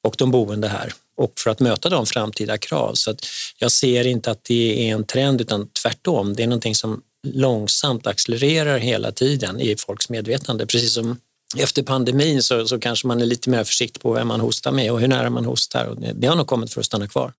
och 0.03 0.15
de 0.17 0.31
boende 0.31 0.67
här 0.67 0.93
och 1.17 1.33
för 1.39 1.49
att 1.49 1.59
möta 1.59 1.89
de 1.89 2.05
framtida 2.05 2.57
krav. 2.57 2.93
Så 2.93 3.11
att 3.11 3.25
jag 3.57 3.71
ser 3.71 4.07
inte 4.07 4.31
att 4.31 4.43
det 4.43 4.89
är 4.89 4.93
en 4.93 5.03
trend 5.03 5.41
utan 5.41 5.67
tvärtom. 5.83 6.35
Det 6.35 6.43
är 6.43 6.47
någonting 6.47 6.75
som 6.75 7.01
långsamt 7.27 8.07
accelererar 8.07 8.77
hela 8.77 9.11
tiden 9.11 9.59
i 9.59 9.75
folks 9.75 10.09
medvetande. 10.09 10.65
Precis 10.65 10.93
som 10.93 11.17
efter 11.57 11.83
pandemin 11.83 12.43
så, 12.43 12.67
så 12.67 12.79
kanske 12.79 13.07
man 13.07 13.21
är 13.21 13.25
lite 13.25 13.49
mer 13.49 13.63
försiktig 13.63 14.01
på 14.01 14.13
vem 14.13 14.27
man 14.27 14.39
hostar 14.39 14.71
med 14.71 14.91
och 14.91 14.99
hur 14.99 15.07
nära 15.07 15.29
man 15.29 15.45
hostar. 15.45 15.85
Och 15.85 16.01
det, 16.01 16.13
det 16.13 16.27
har 16.27 16.35
nog 16.35 16.47
kommit 16.47 16.73
för 16.73 16.79
att 16.79 16.85
stanna 16.85 17.07
kvar. 17.07 17.33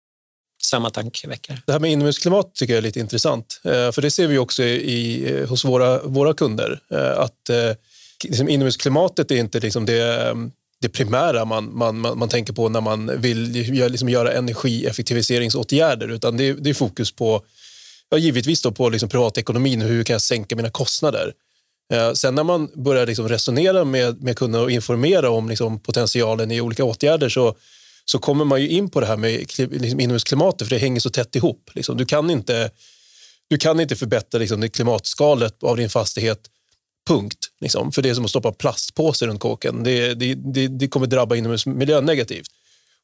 Samma 0.62 0.90
tankeväckare. 0.90 1.62
Det 1.66 1.72
här 1.72 1.80
med 1.80 1.92
inomhusklimat 1.92 2.54
tycker 2.54 2.72
jag 2.72 2.78
är 2.78 2.82
lite 2.82 3.00
intressant. 3.00 3.60
Eh, 3.64 3.92
för 3.92 4.02
det 4.02 4.10
ser 4.10 4.26
vi 4.26 4.38
också 4.38 4.62
i, 4.62 5.46
hos 5.48 5.64
våra, 5.64 6.02
våra 6.02 6.34
kunder. 6.34 6.80
Eh, 6.90 7.18
att 7.18 7.48
eh, 7.48 7.56
liksom 8.24 8.48
inomhusklimatet 8.48 9.30
är 9.30 9.36
inte 9.36 9.60
liksom 9.60 9.86
det, 9.86 10.34
det 10.80 10.88
primära 10.88 11.44
man, 11.44 11.78
man, 11.78 11.98
man, 11.98 12.18
man 12.18 12.28
tänker 12.28 12.52
på 12.52 12.68
när 12.68 12.80
man 12.80 13.20
vill 13.20 13.50
liksom 13.72 14.08
göra 14.08 14.32
energieffektiviseringsåtgärder 14.32 16.08
utan 16.08 16.36
det, 16.36 16.52
det 16.52 16.70
är 16.70 16.74
fokus 16.74 17.12
på, 17.12 17.42
ja, 18.08 18.18
givetvis 18.18 18.62
då 18.62 18.72
på 18.72 18.88
liksom 18.88 19.08
privatekonomin, 19.08 19.80
hur 19.80 20.04
kan 20.04 20.14
jag 20.14 20.22
sänka 20.22 20.56
mina 20.56 20.70
kostnader? 20.70 21.32
Eh, 21.92 22.12
sen 22.12 22.34
när 22.34 22.44
man 22.44 22.68
börjar 22.74 23.06
liksom 23.06 23.28
resonera 23.28 23.84
med, 23.84 24.22
med 24.22 24.38
kunder 24.38 24.62
och 24.62 24.70
informera 24.70 25.30
om 25.30 25.48
liksom 25.48 25.80
potentialen 25.80 26.50
i 26.50 26.60
olika 26.60 26.84
åtgärder 26.84 27.28
så, 27.28 27.54
så 28.04 28.18
kommer 28.18 28.44
man 28.44 28.60
ju 28.60 28.68
in 28.68 28.90
på 28.90 29.00
det 29.00 29.06
här 29.06 29.16
med 29.16 29.58
liksom 29.58 30.00
inomhusklimatet 30.00 30.68
för 30.68 30.74
det 30.74 30.80
hänger 30.80 31.00
så 31.00 31.10
tätt 31.10 31.36
ihop. 31.36 31.70
Liksom. 31.74 31.96
Du, 31.96 32.06
kan 32.06 32.30
inte, 32.30 32.70
du 33.48 33.58
kan 33.58 33.80
inte 33.80 33.96
förbättra 33.96 34.38
liksom, 34.38 34.60
det 34.60 34.68
klimatskalet 34.68 35.62
av 35.62 35.76
din 35.76 35.90
fastighet 35.90 36.40
punkt. 37.10 37.48
Liksom. 37.60 37.92
För 37.92 38.02
det 38.02 38.08
är 38.10 38.14
som 38.14 38.24
att 38.24 38.30
stoppa 38.30 38.52
plastpåse 38.52 39.26
runt 39.26 39.40
kåken. 39.40 39.82
Det, 39.82 40.14
det, 40.14 40.34
det, 40.34 40.68
det 40.68 40.88
kommer 40.88 41.06
drabba 41.06 41.36
inomhusmiljön 41.36 42.04
negativt. 42.04 42.46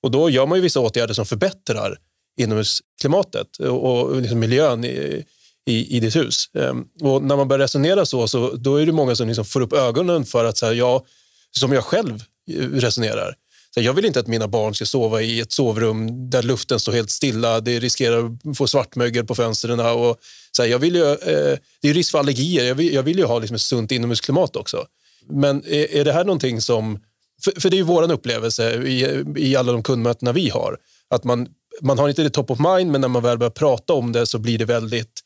Och 0.03 0.11
då 0.11 0.31
gör 0.31 0.47
man 0.47 0.59
ju 0.59 0.63
vissa 0.63 0.81
åtgärder 0.81 1.15
som 1.15 1.27
förbättrar 1.27 1.99
inomhusklimatet 2.41 3.57
och, 3.57 3.85
och 3.85 4.23
liksom 4.23 4.39
miljön 4.39 4.85
i, 4.85 5.25
i, 5.67 5.97
i 5.97 6.01
ditt 6.01 6.17
hus. 6.17 6.51
Ehm, 6.55 6.85
och 7.01 7.23
när 7.23 7.37
man 7.37 7.49
börjar 7.49 7.61
resonera 7.61 8.07
så, 8.07 8.29
så 8.29 8.53
då 8.57 8.77
är 8.77 8.87
det 8.87 8.93
många 8.93 9.17
som 9.17 9.29
liksom 9.29 9.45
får 9.45 9.61
upp 9.61 9.73
ögonen 9.73 10.25
för 10.25 10.45
att, 10.45 10.57
så 10.59 10.67
här, 10.67 10.73
ja, 10.73 11.05
som 11.51 11.73
jag 11.73 11.85
själv 11.85 12.25
resonerar. 12.73 13.35
Jag 13.81 13.93
vill 13.95 14.05
inte 14.05 14.21
att 14.21 14.27
mina 14.27 14.49
barn 14.49 14.75
ska 14.75 14.87
sova 14.87 15.23
i 15.23 15.41
ett 15.41 15.53
sovrum 15.53 16.31
där 16.31 16.43
luften 16.43 16.81
står 16.81 16.93
helt 16.93 17.11
stilla. 17.11 17.61
Det 17.61 17.81
riskerar 17.81 18.31
att 18.45 18.57
få 18.57 18.67
svartmögel 18.67 19.27
på 19.27 19.35
fönstren. 19.35 19.81
Och, 19.81 20.17
så 20.53 20.63
här, 20.63 20.69
jag 20.69 20.79
vill 20.79 20.95
ju, 20.95 21.11
eh, 21.11 21.59
det 21.81 21.89
är 21.89 21.95
risk 21.95 22.11
för 22.11 22.19
allergier. 22.19 22.65
Jag 22.65 22.75
vill, 22.75 22.95
jag 22.95 23.03
vill 23.03 23.19
ju 23.19 23.25
ha 23.25 23.39
liksom 23.39 23.55
ett 23.55 23.61
sunt 23.61 23.93
inomhusklimat 23.93 24.57
också. 24.57 24.87
Men 25.31 25.65
är, 25.67 25.95
är 25.95 26.05
det 26.05 26.13
här 26.13 26.25
någonting 26.25 26.61
som... 26.61 26.99
För, 27.45 27.61
för 27.61 27.71
det 27.71 27.77
är 27.77 27.79
ju 27.79 27.85
vår 27.85 28.13
upplevelse 28.13 28.75
i, 28.75 29.25
i 29.37 29.57
alla 29.57 29.73
de 29.73 29.83
kundmötena 29.83 30.33
vi 30.33 30.49
har. 30.49 30.77
Att 31.11 31.25
man, 31.25 31.49
man 31.83 31.99
har 31.99 32.09
inte 32.09 32.23
det 32.23 32.31
top 32.31 32.51
of 32.51 32.59
mind, 32.59 32.91
men 32.91 33.01
när 33.01 33.09
man 33.09 33.23
väl 33.23 33.39
börjar 33.39 33.51
prata 33.51 33.93
om 33.93 34.13
det 34.13 34.27
så 34.27 34.39
blir 34.39 34.59
det 34.59 34.65
väldigt 34.65 35.23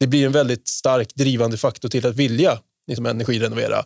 det 0.00 0.06
blir 0.06 0.26
en 0.26 0.32
väldigt 0.32 0.68
stark 0.68 1.14
drivande 1.14 1.56
faktor 1.56 1.88
till 1.88 2.06
att 2.06 2.16
vilja 2.16 2.58
liksom, 2.86 3.06
energirenovera 3.06 3.78
eh, 3.78 3.84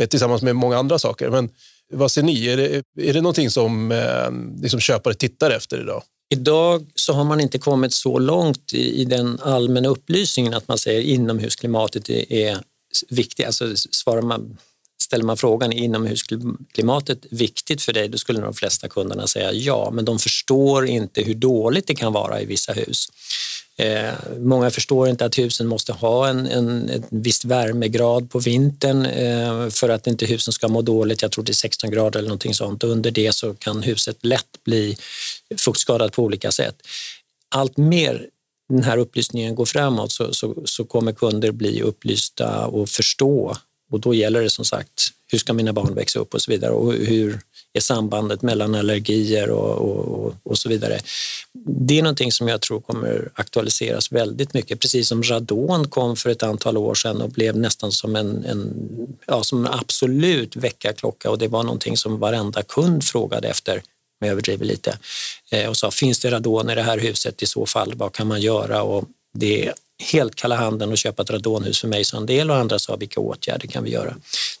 Eh, 0.00 0.08
tillsammans 0.08 0.42
med 0.42 0.56
många 0.56 0.78
andra 0.78 0.98
saker. 0.98 1.30
Men 1.30 1.48
vad 1.92 2.10
ser 2.10 2.22
ni? 2.22 2.46
Är 2.46 2.56
det, 2.56 2.82
är 3.00 3.12
det 3.12 3.20
någonting 3.20 3.50
som 3.50 3.92
eh, 3.92 4.62
liksom 4.62 4.80
köpare 4.80 5.14
tittar 5.14 5.50
efter 5.50 5.80
idag? 5.80 6.02
Idag 6.32 6.86
så 6.94 7.12
har 7.12 7.24
man 7.24 7.40
inte 7.40 7.58
kommit 7.58 7.94
så 7.94 8.18
långt 8.18 8.72
i, 8.72 9.00
i 9.00 9.04
den 9.04 9.38
allmänna 9.42 9.88
upplysningen 9.88 10.54
att 10.54 10.68
man 10.68 10.78
säger 10.78 11.00
inomhusklimatet 11.00 12.10
är, 12.10 12.32
är 12.32 12.58
viktigt. 13.08 13.46
Alltså 13.46 13.76
svarar 13.76 14.22
man, 14.22 14.58
ställer 15.02 15.24
man 15.24 15.36
frågan 15.36 15.72
är 15.72 15.76
inomhusklimatet 15.76 17.26
viktigt 17.30 17.82
för 17.82 17.92
dig? 17.92 18.08
Då 18.08 18.18
skulle 18.18 18.40
de 18.40 18.54
flesta 18.54 18.88
kunderna 18.88 19.26
säga 19.26 19.52
ja, 19.52 19.90
men 19.92 20.04
de 20.04 20.18
förstår 20.18 20.86
inte 20.86 21.22
hur 21.22 21.34
dåligt 21.34 21.86
det 21.86 21.94
kan 21.94 22.12
vara 22.12 22.40
i 22.40 22.44
vissa 22.44 22.72
hus. 22.72 23.08
Eh, 23.76 24.14
många 24.38 24.70
förstår 24.70 25.08
inte 25.08 25.24
att 25.24 25.38
husen 25.38 25.66
måste 25.66 25.92
ha 25.92 26.28
en, 26.28 26.46
en, 26.46 26.90
en 26.90 27.04
viss 27.10 27.44
värmegrad 27.44 28.30
på 28.30 28.38
vintern 28.38 29.06
eh, 29.06 29.68
för 29.68 29.88
att 29.88 30.06
inte 30.06 30.26
husen 30.26 30.52
ska 30.52 30.68
må 30.68 30.82
dåligt. 30.82 31.22
Jag 31.22 31.32
tror 31.32 31.44
det 31.44 31.52
är 31.52 31.54
16 31.54 31.90
grader 31.90 32.18
eller 32.18 32.28
någonting 32.28 32.54
sånt. 32.54 32.84
under 32.84 33.10
det 33.10 33.34
så 33.34 33.54
kan 33.54 33.82
huset 33.82 34.24
lätt 34.24 34.64
bli 34.64 34.96
fuktskadat 35.56 36.12
på 36.12 36.22
olika 36.22 36.52
sätt. 36.52 36.76
Allt 37.48 37.76
mer 37.76 38.26
den 38.68 38.82
här 38.82 38.98
upplysningen 38.98 39.54
går 39.54 39.66
framåt 39.66 40.12
så, 40.12 40.34
så, 40.34 40.62
så 40.64 40.84
kommer 40.84 41.12
kunder 41.12 41.52
bli 41.52 41.82
upplysta 41.82 42.66
och 42.66 42.88
förstå 42.88 43.56
och 43.90 44.00
då 44.00 44.14
gäller 44.14 44.42
det 44.42 44.50
som 44.50 44.64
sagt, 44.64 45.10
hur 45.32 45.38
ska 45.38 45.52
mina 45.52 45.72
barn 45.72 45.94
växa 45.94 46.18
upp 46.18 46.34
och 46.34 46.42
så 46.42 46.50
vidare 46.50 46.70
och 46.70 46.92
hur 46.92 47.40
är 47.72 47.80
sambandet 47.80 48.42
mellan 48.42 48.74
allergier 48.74 49.50
och, 49.50 49.74
och, 49.74 50.34
och, 50.42 50.58
så 50.58 50.68
vidare. 50.68 51.00
Det 51.64 51.98
är 51.98 52.02
någonting 52.02 52.32
som 52.32 52.48
jag 52.48 52.60
tror 52.60 52.80
kommer 52.80 53.30
aktualiseras 53.34 54.12
väldigt 54.12 54.54
mycket, 54.54 54.80
precis 54.80 55.08
som 55.08 55.22
radon 55.22 55.88
kom 55.88 56.16
för 56.16 56.30
ett 56.30 56.42
antal 56.42 56.76
år 56.76 56.94
sedan 56.94 57.22
och 57.22 57.30
blev 57.30 57.56
nästan 57.56 57.92
som 57.92 58.16
en, 58.16 58.44
en, 58.44 58.72
ja, 59.26 59.42
som 59.42 59.66
en 59.66 59.72
absolut 59.72 60.56
väckarklocka 60.56 61.30
och 61.30 61.38
det 61.38 61.48
var 61.48 61.62
någonting 61.62 61.96
som 61.96 62.18
varenda 62.18 62.62
kund 62.62 63.04
frågade 63.04 63.48
efter 63.48 63.76
om 63.76 64.26
jag 64.26 64.32
överdriver 64.32 64.64
lite 64.64 64.98
eh, 65.50 65.68
och 65.68 65.76
sa 65.76 65.90
finns 65.90 66.20
det 66.20 66.30
radon 66.30 66.70
i 66.70 66.74
det 66.74 66.82
här 66.82 66.98
huset 66.98 67.42
i 67.42 67.46
så 67.46 67.66
fall, 67.66 67.92
vad 67.94 68.12
kan 68.12 68.26
man 68.26 68.40
göra? 68.40 68.82
Och 68.82 69.04
det 69.32 69.66
är 69.66 69.74
helt 70.02 70.34
kalla 70.34 70.56
handen 70.56 70.92
att 70.92 70.98
köpa 70.98 71.22
ett 71.22 71.30
radonhus 71.30 71.80
för 71.80 71.88
mig, 71.88 72.04
sa 72.04 72.16
en 72.16 72.26
del 72.26 72.50
och 72.50 72.56
andra 72.56 72.78
sa 72.78 72.96
vilka 72.96 73.20
åtgärder 73.20 73.68
kan 73.68 73.84
vi 73.84 73.90
göra? 73.90 74.16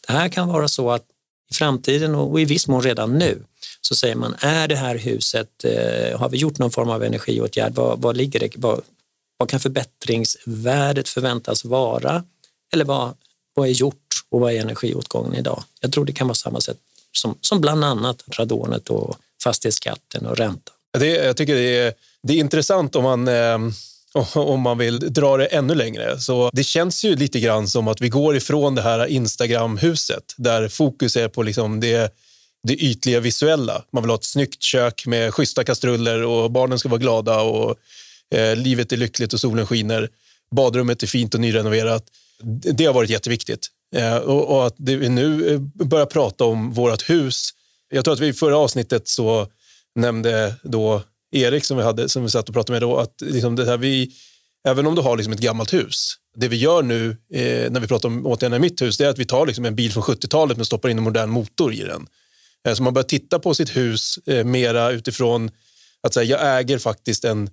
Det 0.06 0.12
här 0.12 0.28
kan 0.28 0.48
vara 0.48 0.68
så 0.68 0.90
att 0.90 1.04
i 1.50 1.54
framtiden 1.54 2.14
och 2.14 2.40
i 2.40 2.44
viss 2.44 2.68
mån 2.68 2.82
redan 2.82 3.18
nu 3.18 3.42
så 3.80 3.94
säger 3.94 4.14
man, 4.14 4.34
är 4.38 4.68
det 4.68 4.76
här 4.76 4.98
huset, 4.98 5.64
eh, 5.64 6.18
har 6.18 6.28
vi 6.28 6.36
gjort 6.36 6.58
någon 6.58 6.70
form 6.70 6.90
av 6.90 7.04
energiåtgärd? 7.04 7.74
Vad, 7.74 8.00
vad 8.00 8.16
ligger 8.16 8.40
det, 8.40 8.50
vad, 8.56 8.80
vad 9.36 9.48
kan 9.48 9.60
förbättringsvärdet 9.60 11.08
förväntas 11.08 11.64
vara? 11.64 12.24
Eller 12.72 12.84
vad, 12.84 13.14
vad 13.54 13.68
är 13.68 13.72
gjort 13.72 13.96
och 14.30 14.40
vad 14.40 14.52
är 14.52 14.60
energiåtgången 14.60 15.34
idag? 15.34 15.64
Jag 15.80 15.92
tror 15.92 16.04
det 16.04 16.12
kan 16.12 16.26
vara 16.26 16.34
samma 16.34 16.60
sätt 16.60 16.78
som, 17.12 17.38
som 17.40 17.60
bland 17.60 17.84
annat 17.84 18.24
radonet 18.28 18.90
och 18.90 19.16
fastighetsskatten 19.44 20.26
och 20.26 20.36
räntan. 20.36 20.74
Det, 20.98 21.06
jag 21.06 21.36
tycker 21.36 21.54
det 21.54 21.78
är, 21.78 21.94
det 22.22 22.32
är 22.32 22.38
intressant 22.38 22.96
om 22.96 23.04
man 23.04 23.28
eh 23.28 23.58
om 24.34 24.60
man 24.60 24.78
vill 24.78 25.12
dra 25.12 25.36
det 25.36 25.46
ännu 25.46 25.74
längre. 25.74 26.20
Så 26.20 26.50
det 26.52 26.64
känns 26.64 27.04
ju 27.04 27.16
lite 27.16 27.40
grann 27.40 27.68
som 27.68 27.88
att 27.88 28.00
vi 28.00 28.08
går 28.08 28.36
ifrån 28.36 28.74
det 28.74 28.82
här 28.82 29.06
Instagram-huset 29.06 30.34
där 30.36 30.68
fokus 30.68 31.16
är 31.16 31.28
på 31.28 31.42
liksom 31.42 31.80
det, 31.80 32.14
det 32.62 32.74
ytliga 32.74 33.20
visuella. 33.20 33.84
Man 33.92 34.02
vill 34.02 34.10
ha 34.10 34.16
ett 34.16 34.24
snyggt 34.24 34.62
kök 34.62 35.06
med 35.06 35.34
schyssta 35.34 35.64
kastruller 35.64 36.22
och 36.22 36.50
barnen 36.50 36.78
ska 36.78 36.88
vara 36.88 37.00
glada 37.00 37.40
och 37.40 37.76
eh, 38.34 38.56
livet 38.56 38.92
är 38.92 38.96
lyckligt 38.96 39.32
och 39.32 39.40
solen 39.40 39.66
skiner. 39.66 40.08
Badrummet 40.54 41.02
är 41.02 41.06
fint 41.06 41.34
och 41.34 41.40
nyrenoverat. 41.40 42.04
Det 42.74 42.84
har 42.84 42.94
varit 42.94 43.10
jätteviktigt. 43.10 43.68
Eh, 43.96 44.16
och, 44.16 44.56
och, 44.56 44.66
att 44.66 44.74
vi 44.78 45.08
nu 45.08 45.54
eh, 45.54 45.58
börjar 45.86 46.06
prata 46.06 46.44
om 46.44 46.72
vårt 46.72 47.10
hus. 47.10 47.50
Jag 47.90 48.04
tror 48.04 48.14
att 48.14 48.20
vi 48.20 48.28
i 48.28 48.32
förra 48.32 48.56
avsnittet 48.56 49.08
så 49.08 49.48
nämnde 49.94 50.54
då 50.62 51.02
Erik 51.32 51.64
som 51.64 51.76
vi, 51.76 51.82
hade, 51.82 52.08
som 52.08 52.22
vi 52.22 52.28
satt 52.28 52.48
och 52.48 52.54
pratade 52.54 52.72
med 52.72 52.82
då, 52.82 52.96
att 52.96 53.20
liksom 53.20 53.56
det 53.56 53.64
här 53.64 53.76
vi, 53.76 54.12
även 54.68 54.86
om 54.86 54.94
du 54.94 55.02
har 55.02 55.16
liksom 55.16 55.32
ett 55.32 55.40
gammalt 55.40 55.72
hus, 55.72 56.14
det 56.36 56.48
vi 56.48 56.56
gör 56.56 56.82
nu 56.82 57.10
eh, 57.10 57.70
när 57.70 57.80
vi 57.80 57.86
pratar 57.86 58.08
om 58.08 58.26
åtgärderna 58.26 58.56
i 58.56 58.60
mitt 58.60 58.82
hus, 58.82 58.98
det 58.98 59.04
är 59.04 59.08
att 59.08 59.18
vi 59.18 59.24
tar 59.24 59.46
liksom 59.46 59.64
en 59.64 59.74
bil 59.74 59.92
från 59.92 60.02
70-talet 60.02 60.56
men 60.56 60.66
stoppar 60.66 60.88
in 60.88 60.98
en 60.98 61.04
modern 61.04 61.30
motor 61.30 61.72
i 61.72 61.82
den. 61.82 62.06
Eh, 62.68 62.74
så 62.74 62.82
man 62.82 62.94
börjar 62.94 63.06
titta 63.06 63.38
på 63.38 63.54
sitt 63.54 63.76
hus 63.76 64.18
eh, 64.26 64.44
mera 64.44 64.90
utifrån 64.90 65.50
att 66.02 66.14
säga, 66.14 66.38
jag 66.38 66.58
äger 66.58 66.78
faktiskt 66.78 67.24
en, 67.24 67.50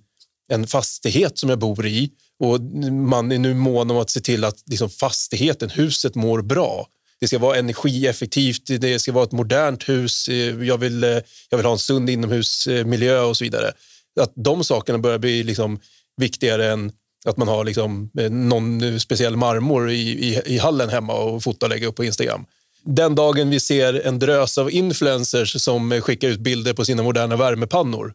en 0.48 0.66
fastighet 0.66 1.38
som 1.38 1.50
jag 1.50 1.58
bor 1.58 1.86
i 1.86 2.10
och 2.38 2.60
man 2.92 3.32
är 3.32 3.38
nu 3.38 3.54
mån 3.54 3.90
om 3.90 3.96
att 3.96 4.10
se 4.10 4.20
till 4.20 4.44
att 4.44 4.62
liksom 4.66 4.90
fastigheten, 4.90 5.70
huset 5.70 6.14
mår 6.14 6.42
bra 6.42 6.86
det 7.20 7.28
ska 7.28 7.38
vara 7.38 7.56
energieffektivt, 7.56 8.62
det 8.66 8.98
ska 8.98 9.12
vara 9.12 9.24
ett 9.24 9.32
modernt 9.32 9.88
hus, 9.88 10.28
eh, 10.28 10.64
jag 10.64 10.78
vill, 10.78 11.04
eh, 11.04 11.18
jag 11.50 11.56
vill 11.56 11.66
ha 11.66 11.72
en 11.72 11.78
sund 11.78 12.10
inomhusmiljö 12.10 13.20
och 13.20 13.36
så 13.36 13.44
vidare. 13.44 13.72
Att 14.20 14.32
de 14.34 14.64
sakerna 14.64 14.98
börjar 14.98 15.18
bli 15.18 15.42
liksom 15.42 15.80
viktigare 16.16 16.72
än 16.72 16.92
att 17.24 17.36
man 17.36 17.48
har 17.48 17.64
liksom 17.64 18.10
eh, 18.18 18.30
någon 18.30 19.00
speciell 19.00 19.36
marmor 19.36 19.90
i, 19.90 20.10
i, 20.10 20.42
i 20.46 20.58
hallen 20.58 20.88
hemma 20.88 21.12
och 21.12 21.42
fota 21.42 21.66
och 21.66 21.70
lägga 21.70 21.86
upp 21.86 21.96
på 21.96 22.04
Instagram. 22.04 22.44
Den 22.84 23.14
dagen 23.14 23.50
vi 23.50 23.60
ser 23.60 24.06
en 24.06 24.18
drös 24.18 24.58
av 24.58 24.70
influencers 24.70 25.62
som 25.62 26.00
skickar 26.00 26.28
ut 26.28 26.40
bilder 26.40 26.72
på 26.72 26.84
sina 26.84 27.02
moderna 27.02 27.36
värmepannor, 27.36 28.12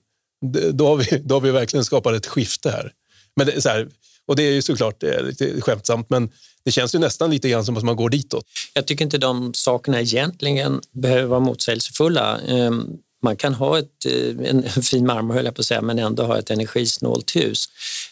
då 0.72 0.88
har 0.88 0.96
vi, 0.96 1.18
då 1.18 1.36
har 1.36 1.42
vi 1.42 1.52
verkligen 1.52 1.86
skapat 1.86 2.16
ett 2.16 2.26
skifte 2.26 2.70
här. 2.70 2.92
Men 3.36 3.48
det, 3.48 3.62
så 3.62 3.70
här, 3.70 3.88
och 4.26 4.36
det 4.36 4.44
är 4.44 4.52
ju 4.52 4.62
såklart 4.62 5.00
det 5.00 5.14
är 5.16 5.24
lite 5.24 5.62
skämtsamt, 5.62 6.10
men 6.10 6.30
det 6.66 6.72
känns 6.72 6.96
ju 6.96 7.00
nästan 7.00 7.30
lite 7.30 7.50
grann 7.50 7.66
som 7.66 7.78
att 7.78 7.84
man 7.84 7.96
går 7.96 8.10
ditåt. 8.10 8.46
Jag 8.74 8.88
tycker 8.88 9.06
inte 9.06 9.18
de 9.18 9.54
sakerna 9.54 10.02
egentligen 10.02 10.82
behöver 10.92 11.28
vara 11.28 11.40
motsägelsefulla. 11.40 12.40
Ehm, 12.42 12.88
man 13.24 13.36
kan 13.36 13.54
ha 13.54 13.80
ett, 13.80 14.06
eh, 14.06 14.50
en 14.50 14.64
fin 14.84 15.06
marmor, 15.06 15.34
höll 15.34 15.46
jag 15.46 15.56
på 15.56 15.62
att 15.62 15.66
säga, 15.66 15.82
men 15.82 16.00
ändå 16.00 16.24
ha 16.24 16.38
ett 16.38 16.50
energisnålt 16.50 17.36
hus. 17.36 17.66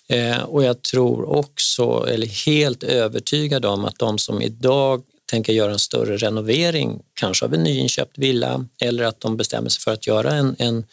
Eh, 0.09 0.43
och 0.43 0.63
jag 0.63 0.81
tror 0.81 1.29
också, 1.29 2.07
eller 2.09 2.27
helt 2.27 2.83
övertygad 2.83 3.65
om, 3.65 3.85
att 3.85 3.99
de 3.99 4.17
som 4.17 4.41
idag 4.41 5.03
tänker 5.25 5.53
göra 5.53 5.71
en 5.71 5.79
större 5.79 6.17
renovering, 6.17 6.99
kanske 7.13 7.45
av 7.45 7.53
en 7.53 7.63
nyinköpt 7.63 8.17
villa 8.17 8.65
eller 8.81 9.03
att 9.03 9.21
de 9.21 9.37
bestämmer 9.37 9.69
sig 9.69 9.81
för 9.81 9.91
att 9.91 10.07
göra 10.07 10.31
en, 10.31 10.55
en 10.59 10.85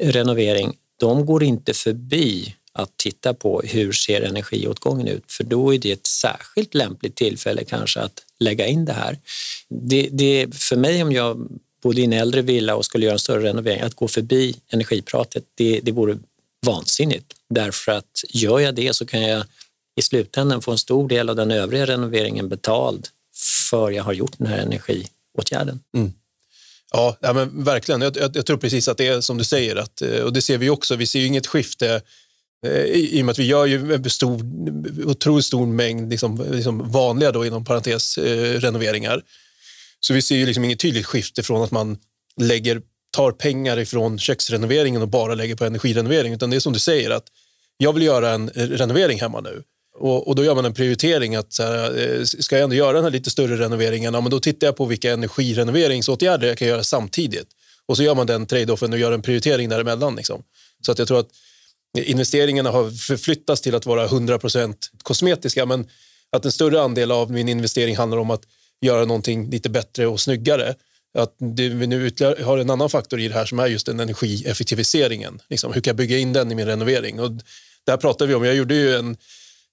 renovering, 0.00 0.76
de 1.00 1.26
går 1.26 1.44
inte 1.44 1.74
förbi 1.74 2.54
att 2.78 2.96
titta 2.96 3.34
på 3.34 3.60
hur 3.60 3.92
ser 3.92 4.20
energiåtgången 4.20 5.08
ut? 5.08 5.24
För 5.32 5.44
då 5.44 5.74
är 5.74 5.78
det 5.78 5.92
ett 5.92 6.06
särskilt 6.06 6.74
lämpligt 6.74 7.16
tillfälle 7.16 7.64
kanske 7.64 8.00
att 8.00 8.22
lägga 8.40 8.66
in 8.66 8.84
det 8.84 8.92
här. 8.92 9.18
Det, 9.68 10.08
det 10.12 10.54
för 10.54 10.76
mig 10.76 11.02
om 11.02 11.12
jag 11.12 11.48
bodde 11.82 12.00
i 12.00 12.04
en 12.04 12.12
äldre 12.12 12.42
villa 12.42 12.76
och 12.76 12.84
skulle 12.84 13.04
göra 13.04 13.12
en 13.12 13.18
större 13.18 13.42
renovering, 13.42 13.80
att 13.80 13.94
gå 13.94 14.08
förbi 14.08 14.56
energipratet, 14.68 15.44
det, 15.54 15.80
det 15.82 15.92
vore 15.92 16.18
vansinnigt. 16.66 17.32
Därför 17.50 17.92
att 17.92 18.24
gör 18.28 18.60
jag 18.60 18.74
det 18.74 18.96
så 18.96 19.06
kan 19.06 19.22
jag 19.22 19.44
i 19.96 20.02
slutändan 20.02 20.62
få 20.62 20.70
en 20.70 20.78
stor 20.78 21.08
del 21.08 21.30
av 21.30 21.36
den 21.36 21.50
övriga 21.50 21.86
renoveringen 21.86 22.48
betald 22.48 23.08
för 23.70 23.90
jag 23.90 24.04
har 24.04 24.12
gjort 24.12 24.38
den 24.38 24.46
här 24.46 24.58
energiåtgärden. 24.58 25.80
Mm. 25.96 26.12
Ja, 26.92 27.16
ja 27.20 27.32
men 27.32 27.64
verkligen. 27.64 28.00
Jag, 28.00 28.16
jag, 28.16 28.36
jag, 28.36 28.46
tror 28.46 28.56
precis 28.56 28.88
att 28.88 28.96
det 28.96 29.06
är 29.06 29.20
som 29.20 29.38
du 29.38 29.44
säger. 29.44 29.76
Att, 29.76 30.02
eh, 30.02 30.20
och 30.20 30.32
det 30.32 30.42
ser 30.42 30.58
vi 30.58 30.70
också. 30.70 30.96
Vi 30.96 31.06
ser 31.06 31.18
ju 31.18 31.26
inget 31.26 31.46
skifte 31.46 31.94
eh, 31.94 32.00
Eh, 32.64 32.70
i, 32.70 33.18
i 33.18 33.22
och 33.22 33.26
med 33.26 33.32
att 33.32 33.38
vi 33.38 33.46
gör 33.46 33.66
ju 33.66 33.94
en 33.94 34.10
stor, 34.10 34.40
otroligt 35.04 35.44
stor 35.44 35.66
mängd 35.66 36.10
liksom, 36.10 36.46
liksom 36.52 36.90
vanliga, 36.90 37.32
då, 37.32 37.46
inom 37.46 37.64
parentes, 37.64 38.18
eh, 38.18 38.60
renoveringar. 38.60 39.22
Så 40.00 40.14
vi 40.14 40.22
ser 40.22 40.36
ju 40.36 40.46
liksom 40.46 40.64
inget 40.64 40.80
tydligt 40.80 41.06
skifte 41.06 41.42
från 41.42 41.62
att 41.62 41.70
man 41.70 41.98
lägger, 42.40 42.82
tar 43.16 43.32
pengar 43.32 43.78
ifrån 43.78 44.18
köksrenoveringen 44.18 45.02
och 45.02 45.08
bara 45.08 45.34
lägger 45.34 45.56
på 45.56 45.64
energirenovering. 45.64 46.32
Utan 46.32 46.50
det 46.50 46.56
är 46.56 46.60
som 46.60 46.72
du 46.72 46.78
säger, 46.78 47.10
att 47.10 47.24
jag 47.76 47.92
vill 47.92 48.02
göra 48.02 48.30
en 48.30 48.48
eh, 48.48 48.68
renovering 48.68 49.20
hemma 49.20 49.40
nu. 49.40 49.62
Och, 49.98 50.28
och, 50.28 50.34
då 50.34 50.44
gör 50.44 50.54
man 50.54 50.64
en 50.64 50.74
prioritering 50.74 51.36
att 51.36 51.52
så 51.52 51.62
här, 51.62 52.18
eh, 52.18 52.24
ska 52.24 52.56
jag 52.56 52.64
ändå 52.64 52.76
göra 52.76 52.92
den 52.92 53.04
här 53.04 53.10
lite 53.10 53.30
större 53.30 53.56
renoveringen, 53.56 54.14
ja, 54.14 54.20
men 54.20 54.30
då 54.30 54.40
tittar 54.40 54.66
jag 54.66 54.76
på 54.76 54.86
vilka 54.86 55.12
energirenoveringsåtgärder 55.12 56.48
jag 56.48 56.58
kan 56.58 56.68
göra 56.68 56.82
samtidigt. 56.82 57.48
Och 57.86 57.96
så 57.96 58.02
gör 58.02 58.14
man 58.14 58.26
den 58.26 58.46
trade-offen 58.46 58.92
och 58.92 58.98
gör 58.98 59.12
en 59.12 59.22
prioritering 59.22 59.68
däremellan. 59.68 60.16
Liksom. 60.16 60.42
Så 60.86 60.92
att 60.92 60.98
jag 60.98 61.08
tror 61.08 61.20
att 61.20 61.28
investeringarna 61.94 62.70
har 62.70 62.90
förflyttats 62.90 63.60
till 63.60 63.74
att 63.74 63.86
vara 63.86 64.06
100% 64.06 64.74
kosmetiska, 65.02 65.66
men 65.66 65.88
att 66.30 66.44
en 66.44 66.52
större 66.52 66.82
andel 66.82 67.10
av 67.10 67.30
min 67.30 67.48
investering 67.48 67.96
handlar 67.96 68.18
om 68.18 68.30
att 68.30 68.42
göra 68.80 69.04
någonting 69.04 69.50
lite 69.50 69.70
bättre 69.70 70.06
och 70.06 70.20
snyggare. 70.20 70.74
Att 71.18 71.36
det, 71.38 71.68
vi 71.68 71.86
nu 71.86 72.10
har 72.44 72.58
en 72.58 72.70
annan 72.70 72.90
faktor 72.90 73.20
i 73.20 73.28
det 73.28 73.34
här 73.34 73.46
som 73.46 73.58
är 73.58 73.66
just 73.66 73.86
den 73.86 74.00
energieffektiviseringen. 74.00 75.40
Liksom, 75.48 75.72
hur 75.72 75.80
kan 75.80 75.90
jag 75.90 75.96
bygga 75.96 76.18
in 76.18 76.32
den 76.32 76.52
i 76.52 76.54
min 76.54 76.66
renovering? 76.66 77.20
Och 77.20 77.30
där 77.86 77.96
pratar 77.96 78.26
vi 78.26 78.34
om, 78.34 78.44
jag 78.44 78.54
gjorde 78.54 78.74
ju 78.74 78.96
en 78.96 79.16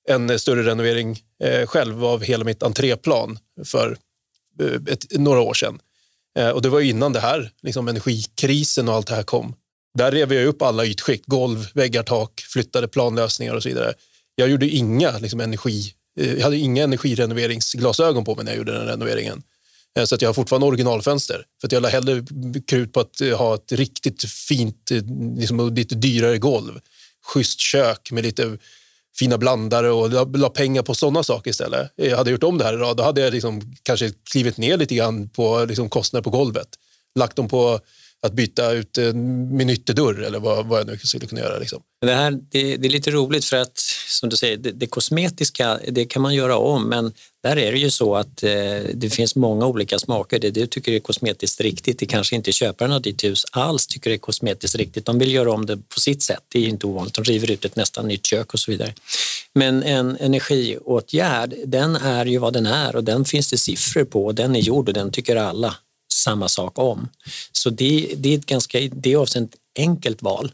en 0.08 0.40
större 0.40 0.64
renovering 0.64 1.20
eh, 1.44 1.68
själv 1.68 2.06
av 2.06 2.24
hela 2.24 2.44
mitt 2.44 2.64
entréplan 2.64 3.40
för 3.66 3.98
eh, 4.60 4.94
ett, 4.94 5.06
några 5.12 5.42
år 5.42 5.54
sedan. 5.54 5.80
Eh, 6.40 6.50
och 6.50 6.62
det 6.62 6.70
var 6.70 6.82
innan 6.82 7.14
det 7.14 7.20
här, 7.20 7.52
liksom 7.62 7.88
energikrisen 7.88 8.90
och 8.90 8.96
allt 8.96 9.08
det 9.08 9.16
här 9.16 9.24
kom. 9.24 9.56
Där 9.98 10.12
rev 10.12 10.34
jag 10.34 10.46
upp 10.46 10.62
alla 10.62 10.86
ytskikt, 10.86 11.26
golv, 11.26 11.68
väggar, 11.74 12.04
tak, 12.04 12.42
flyttade 12.42 12.88
planlösningar 12.88 13.56
och 13.56 13.64
så 13.64 13.70
vidare. 13.70 13.94
Jag 14.36 14.50
gjorde 14.50 14.68
inga 14.68 15.18
liksom, 15.18 15.40
energi, 15.40 15.94
eh, 16.20 16.34
jag 16.34 16.44
hade 16.44 16.58
inga 16.58 16.84
energirenoveringsglasögon 16.84 18.26
på 18.26 18.36
mig 18.36 18.46
när 18.46 18.52
jag 18.52 18.58
gjorde 18.58 18.74
den 18.74 18.88
renoveringen. 18.88 19.44
Eh, 19.98 20.06
så 20.06 20.16
att 20.16 20.22
jag 20.22 20.30
har 20.30 20.34
fortfarande 20.34 20.68
originalfönster. 20.68 21.46
För 21.62 21.68
att 21.68 21.72
jag 21.72 21.82
la 21.82 21.90
hellre 21.90 22.24
krut 22.68 22.94
på 22.94 23.00
att 23.00 23.22
eh, 23.22 23.38
ha 23.38 23.56
ett 23.56 23.72
riktigt 23.72 24.24
fint, 24.24 24.92
liksom, 25.38 25.74
lite 25.74 25.96
dyrare 25.96 26.38
golv. 26.38 26.80
Schysst 27.26 27.60
kök 27.60 28.12
med 28.12 28.24
lite 28.24 28.58
fina 29.20 29.38
blandare 29.38 29.92
och 29.92 30.38
la 30.38 30.50
pengar 30.50 30.82
på 30.82 30.96
sådana 30.96 31.24
saker 31.24 31.52
istället. 31.52 31.92
Jag 31.96 32.18
hade 32.18 32.32
gjort 32.32 32.44
om 32.44 32.58
det 32.58 32.64
här 32.64 32.74
idag, 32.74 32.98
då 32.98 33.04
hade 33.04 33.22
jag 33.22 33.34
liksom 33.34 33.76
kanske 33.84 34.12
klivit 34.32 34.58
ner 34.58 34.78
lite 34.78 34.96
grann 34.96 35.30
på 35.30 35.66
liksom 35.66 35.90
kostnader 35.90 36.24
på 36.24 36.30
golvet. 36.30 36.68
Lagt 37.16 37.36
dem 37.36 37.48
på 37.48 37.80
att 38.24 38.34
byta 38.34 38.72
ut 38.72 38.98
min 39.52 39.70
ytterdörr 39.70 40.22
eller 40.22 40.40
vad, 40.40 40.66
vad 40.66 40.80
jag 40.80 40.88
nu 40.88 40.98
skulle 40.98 41.26
kunna 41.26 41.42
göra. 41.42 41.60
Liksom. 41.60 41.82
Det, 42.06 42.14
här, 42.14 42.32
det, 42.32 42.78
det, 42.78 42.88
är 42.88 42.92
lite 42.92 43.12
roligt 43.12 43.46
för 43.46 43.58
att, 43.58 43.78
som 44.08 44.30
du 44.30 44.36
säger, 44.38 44.58
det, 44.58 44.72
det, 44.72 44.88
kosmetiska 44.88 45.80
det 45.88 46.06
kan 46.06 46.22
man 46.22 46.36
göra 46.36 46.58
om, 46.58 46.90
men 46.90 47.14
där 47.44 47.58
är 47.58 47.72
det 47.72 47.78
ju 47.78 47.92
så 47.92 48.16
att 48.16 48.44
eh, 48.44 48.52
det 48.94 49.14
finns 49.14 49.36
många 49.36 49.66
olika 49.66 50.00
smaker. 50.00 50.40
Det 50.40 50.50
du 50.50 50.68
tycker 50.68 50.92
är 50.92 51.00
kosmetiskt 51.00 51.62
riktigt, 51.62 52.00
det 52.00 52.06
kanske 52.06 52.36
inte 52.36 52.52
köparen 52.52 52.92
av 52.92 53.02
ditt 53.02 53.24
hus 53.24 53.46
alls 53.52 53.88
tycker 53.88 54.12
är 54.12 54.18
kosmetiskt 54.18 54.76
riktigt. 54.76 55.06
De 55.06 55.20
vill 55.20 55.32
göra 55.32 55.52
om 55.52 55.66
det 55.66 55.78
på 55.78 56.00
sitt 56.00 56.24
sätt, 56.24 56.44
det 56.48 56.60
är 56.60 56.68
inte 56.68 56.88
ovanligt. 56.88 57.14
De 57.14 57.24
river 57.24 57.52
ut 57.52 57.66
ett 57.66 57.76
nästan 57.76 58.08
nytt 58.08 58.26
kök 58.26 58.54
och 58.54 58.60
så 58.60 58.72
vidare. 58.72 58.94
Men 59.54 59.84
en 59.84 60.18
energiåtgärd, 60.18 61.54
den 61.66 61.96
är 61.96 62.26
ju 62.26 62.38
vad 62.38 62.54
den 62.54 62.66
är 62.66 62.96
och 62.96 63.04
den 63.04 63.26
finns 63.26 63.50
det 63.50 63.58
siffror 63.58 64.04
på. 64.04 64.32
Den 64.32 64.56
är 64.56 64.60
gjord 64.60 64.88
och 64.88 64.94
den 64.94 65.12
tycker 65.12 65.36
alla 65.36 65.76
samma 66.22 66.50
sak 66.50 66.80
om. 66.80 67.10
Så 67.52 67.70
det, 67.70 68.14
det 68.18 68.34
är 68.34 68.38
ett 68.38 68.46
ganska, 68.46 68.80
det 68.92 69.14
är 69.14 69.38
ett 69.44 69.56
enkelt 69.80 70.22
val. 70.22 70.52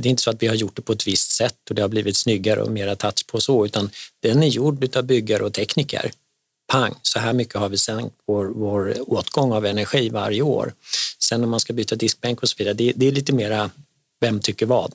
Det 0.00 0.08
är 0.08 0.10
inte 0.10 0.22
så 0.22 0.30
att 0.30 0.42
vi 0.42 0.46
har 0.46 0.54
gjort 0.54 0.76
det 0.76 0.82
på 0.82 0.92
ett 0.92 1.06
visst 1.06 1.30
sätt 1.30 1.56
och 1.70 1.74
det 1.74 1.82
har 1.82 1.88
blivit 1.88 2.16
snyggare 2.16 2.62
och 2.62 2.72
mera 2.72 2.96
touch 2.96 3.26
på 3.26 3.40
så, 3.40 3.64
utan 3.64 3.90
den 4.22 4.42
är 4.42 4.46
gjord 4.46 4.96
av 4.96 5.04
byggare 5.04 5.42
och 5.42 5.52
tekniker. 5.52 6.10
Pang, 6.72 6.94
så 7.02 7.18
här 7.18 7.32
mycket 7.32 7.54
har 7.54 7.68
vi 7.68 7.78
sänkt 7.78 8.14
vår, 8.26 8.44
vår 8.44 9.12
åtgång 9.12 9.52
av 9.52 9.66
energi 9.66 10.08
varje 10.08 10.42
år. 10.42 10.74
Sen 11.18 11.44
om 11.44 11.50
man 11.50 11.60
ska 11.60 11.72
byta 11.72 11.96
diskbänk 11.96 12.42
och 12.42 12.48
så 12.48 12.54
vidare, 12.58 12.74
det, 12.74 12.92
det 12.96 13.06
är 13.06 13.12
lite 13.12 13.32
mera 13.32 13.70
vem 14.20 14.40
tycker 14.40 14.66
vad. 14.66 14.92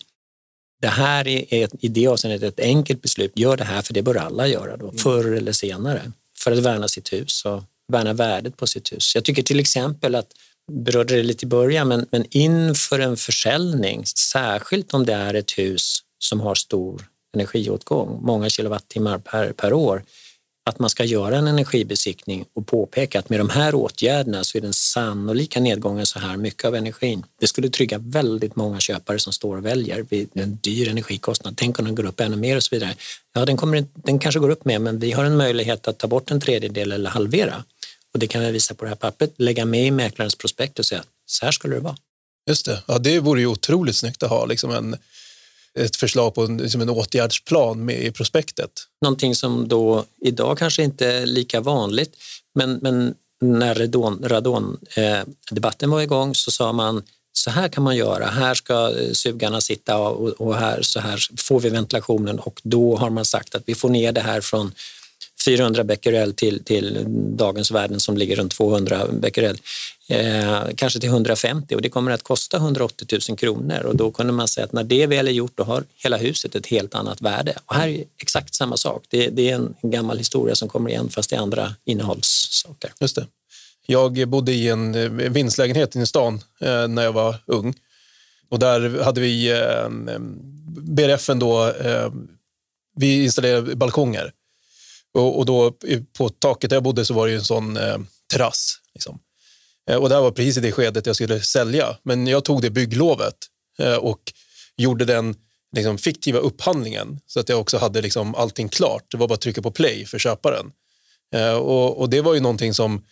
Det 0.81 0.87
här 0.87 1.27
är 1.27 1.63
ett, 1.63 1.71
i 1.79 1.87
det 1.87 2.07
avseendet 2.07 2.43
ett 2.43 2.59
enkelt 2.59 3.01
beslut. 3.01 3.31
Gör 3.35 3.57
det 3.57 3.63
här 3.63 3.81
för 3.81 3.93
det 3.93 4.01
bör 4.01 4.15
alla 4.15 4.47
göra 4.47 4.77
då, 4.77 4.91
förr 4.91 5.33
eller 5.33 5.51
senare, 5.51 6.11
för 6.37 6.51
att 6.51 6.57
värna 6.57 6.87
sitt 6.87 7.13
hus 7.13 7.45
och 7.45 7.63
värna 7.89 8.13
värdet 8.13 8.57
på 8.57 8.67
sitt 8.67 8.91
hus. 8.91 9.15
Jag 9.15 9.23
tycker 9.25 9.43
till 9.43 9.59
exempel 9.59 10.15
att 10.15 10.27
berörde 10.71 11.15
det 11.15 11.23
lite 11.23 11.45
i 11.45 11.47
början, 11.47 11.87
men, 11.87 12.05
men 12.11 12.25
inför 12.29 12.99
en 12.99 13.17
försäljning, 13.17 14.05
särskilt 14.05 14.93
om 14.93 15.05
det 15.05 15.13
är 15.13 15.33
ett 15.33 15.51
hus 15.51 15.99
som 16.19 16.39
har 16.39 16.55
stor 16.55 17.01
energiåtgång, 17.35 18.19
många 18.21 18.49
kilowattimmar 18.49 19.17
per, 19.17 19.51
per 19.51 19.73
år, 19.73 20.03
att 20.69 20.79
man 20.79 20.89
ska 20.89 21.03
göra 21.03 21.37
en 21.37 21.47
energibesiktning 21.47 22.45
och 22.53 22.67
påpeka 22.67 23.19
att 23.19 23.29
med 23.29 23.39
de 23.39 23.49
här 23.49 23.75
åtgärderna 23.75 24.43
så 24.43 24.57
är 24.57 24.61
den 24.61 24.73
sannolika 24.73 25.59
nedgången 25.59 26.05
så 26.05 26.19
här 26.19 26.37
mycket 26.37 26.65
av 26.65 26.75
energin. 26.75 27.23
Det 27.39 27.47
skulle 27.47 27.69
trygga 27.69 27.97
väldigt 27.97 28.55
många 28.55 28.79
köpare 28.79 29.19
som 29.19 29.33
står 29.33 29.57
och 29.57 29.65
väljer 29.65 30.05
vid 30.09 30.29
en 30.33 30.59
dyr 30.61 30.89
energikostnad. 30.89 31.53
Tänk 31.57 31.79
om 31.79 31.85
den 31.85 31.95
går 31.95 32.05
upp 32.05 32.19
ännu 32.19 32.35
mer 32.35 32.55
och 32.55 32.63
så 32.63 32.75
vidare. 32.75 32.95
Ja, 33.33 33.45
den, 33.45 33.57
kommer, 33.57 33.85
den 33.93 34.19
kanske 34.19 34.39
går 34.39 34.49
upp 34.49 34.65
mer, 34.65 34.79
men 34.79 34.99
vi 34.99 35.11
har 35.11 35.23
en 35.23 35.37
möjlighet 35.37 35.87
att 35.87 35.97
ta 35.97 36.07
bort 36.07 36.31
en 36.31 36.41
tredjedel 36.41 36.91
eller 36.91 37.09
halvera. 37.09 37.63
Och 38.13 38.19
det 38.19 38.27
kan 38.27 38.41
vi 38.41 38.51
visa 38.51 38.73
på 38.73 38.85
det 38.85 38.89
här 38.89 38.95
pappret, 38.95 39.33
lägga 39.37 39.65
med 39.65 39.87
i 39.87 39.91
mäklarens 39.91 40.35
prospekt 40.35 40.79
och 40.79 40.85
säga 40.85 41.03
så 41.25 41.45
här 41.45 41.51
skulle 41.51 41.75
det 41.75 41.81
vara. 41.81 41.97
Just 42.49 42.65
det, 42.65 42.83
ja, 42.87 42.99
det 42.99 43.19
vore 43.19 43.41
ju 43.41 43.47
otroligt 43.47 43.95
snyggt 43.95 44.23
att 44.23 44.29
ha 44.29 44.45
liksom 44.45 44.71
en, 44.71 44.97
ett 45.79 45.95
förslag 45.95 46.35
på 46.35 46.43
en, 46.43 46.57
liksom 46.57 46.81
en 46.81 46.89
åtgärdsplan 46.89 47.85
med 47.85 48.03
i 48.03 48.11
prospektet. 48.11 48.71
Någonting 49.01 49.35
som 49.35 49.67
då 49.67 50.05
idag 50.21 50.57
kanske 50.57 50.83
inte 50.83 51.07
är 51.07 51.25
lika 51.25 51.61
vanligt, 51.61 52.15
men, 52.55 52.73
men 52.73 53.13
när 53.41 53.75
radondebatten 53.75 54.29
radon, 54.29 54.77
eh, 55.81 55.89
var 55.89 56.01
igång 56.01 56.35
så 56.35 56.51
sa 56.51 56.73
man 56.73 57.03
så 57.33 57.49
här 57.49 57.67
kan 57.67 57.83
man 57.83 57.95
göra, 57.95 58.25
här 58.25 58.53
ska 58.53 58.97
eh, 58.99 59.11
sugarna 59.11 59.61
sitta 59.61 59.97
och, 59.97 60.27
och 60.29 60.55
här, 60.55 60.81
så 60.81 60.99
här 60.99 61.19
får 61.37 61.59
vi 61.59 61.69
ventilationen 61.69 62.39
och 62.39 62.61
då 62.63 62.97
har 62.97 63.09
man 63.09 63.25
sagt 63.25 63.55
att 63.55 63.63
vi 63.65 63.75
får 63.75 63.89
ner 63.89 64.11
det 64.11 64.21
här 64.21 64.41
från 64.41 64.71
400 65.45 65.83
becquerel 65.83 66.33
till, 66.33 66.63
till 66.63 67.05
dagens 67.37 67.71
värden 67.71 67.99
som 67.99 68.17
ligger 68.17 68.35
runt 68.35 68.51
200 68.51 69.07
becquerel. 69.11 69.57
Eh, 70.07 70.61
kanske 70.75 70.99
till 70.99 71.09
150 71.09 71.75
och 71.75 71.81
det 71.81 71.89
kommer 71.89 72.11
att 72.11 72.23
kosta 72.23 72.57
180 72.57 73.19
000 73.29 73.37
kronor 73.37 73.83
och 73.85 73.95
då 73.95 74.11
kunde 74.11 74.33
man 74.33 74.47
säga 74.47 74.65
att 74.65 74.73
när 74.73 74.83
det 74.83 75.07
väl 75.07 75.27
är 75.27 75.31
gjort 75.31 75.51
då 75.55 75.63
har 75.63 75.83
hela 76.03 76.17
huset 76.17 76.55
ett 76.55 76.65
helt 76.65 76.95
annat 76.95 77.21
värde. 77.21 77.53
Och 77.65 77.75
här 77.75 77.87
är 77.87 78.03
exakt 78.21 78.55
samma 78.55 78.77
sak. 78.77 79.03
Det, 79.09 79.29
det 79.29 79.49
är 79.49 79.55
en 79.55 79.75
gammal 79.81 80.17
historia 80.17 80.55
som 80.55 80.69
kommer 80.69 80.89
igen 80.89 81.09
fast 81.09 81.29
det 81.29 81.35
är 81.35 81.39
andra 81.39 81.75
innehållssaker. 81.85 82.91
Just 82.99 83.15
det. 83.15 83.27
Jag 83.85 84.27
bodde 84.27 84.51
i 84.51 84.69
en 84.69 84.95
eh, 84.95 85.09
vindslägenhet 85.09 85.95
inne 85.95 86.03
i 86.03 86.07
stan 86.07 86.41
eh, 86.59 86.87
när 86.87 87.03
jag 87.03 87.13
var 87.13 87.35
ung 87.45 87.73
och 88.49 88.59
där 88.59 89.03
hade 89.03 89.21
vi 89.21 89.51
eh, 89.51 90.13
eh 90.13 90.19
BRF 90.81 91.27
då, 91.27 91.67
eh, 91.67 92.11
vi 92.95 93.23
installerade 93.23 93.75
balkonger 93.75 94.31
och, 95.13 95.39
och, 95.39 95.45
då 95.45 95.73
på 96.17 96.29
taket 96.29 96.69
där 96.69 96.77
jag 96.77 96.83
bodde 96.83 97.05
så 97.05 97.13
var 97.13 97.27
det 97.27 97.33
en 97.33 97.43
sån 97.43 97.77
eh, 97.77 97.97
terrass. 98.33 98.75
Liksom. 98.93 99.19
Eh, 99.89 99.95
och 99.95 100.09
det 100.09 100.15
här 100.15 100.21
var 100.21 100.31
precis 100.31 100.57
i 100.57 100.59
det 100.59 100.71
skedet 100.71 101.05
jag 101.05 101.15
skulle 101.15 101.41
sälja. 101.41 101.97
Men 102.03 102.27
jag 102.27 102.45
tog 102.45 102.61
det 102.61 102.69
bygglovet 102.69 103.35
eh, 103.79 103.95
och 103.95 104.33
gjorde 104.77 105.05
den 105.05 105.35
liksom, 105.75 105.97
fiktiva 105.97 106.39
upphandlingen 106.39 107.19
så 107.25 107.39
att 107.39 107.49
jag 107.49 107.59
också 107.59 107.77
hade 107.77 108.01
liksom, 108.01 108.35
allting 108.35 108.69
klart. 108.69 109.03
Det 109.11 109.17
var 109.17 109.27
bara 109.27 109.33
att 109.33 109.41
trycka 109.41 109.61
på 109.61 109.71
play 109.71 110.05
för 110.05 110.19
köparen. 110.19 110.71
Eh, 111.35 111.53
och, 111.53 111.97
och, 111.97 112.09
det 112.09 112.21
var 112.21 112.33
ju 112.33 112.39
någonting 112.39 112.73
som 112.73 113.05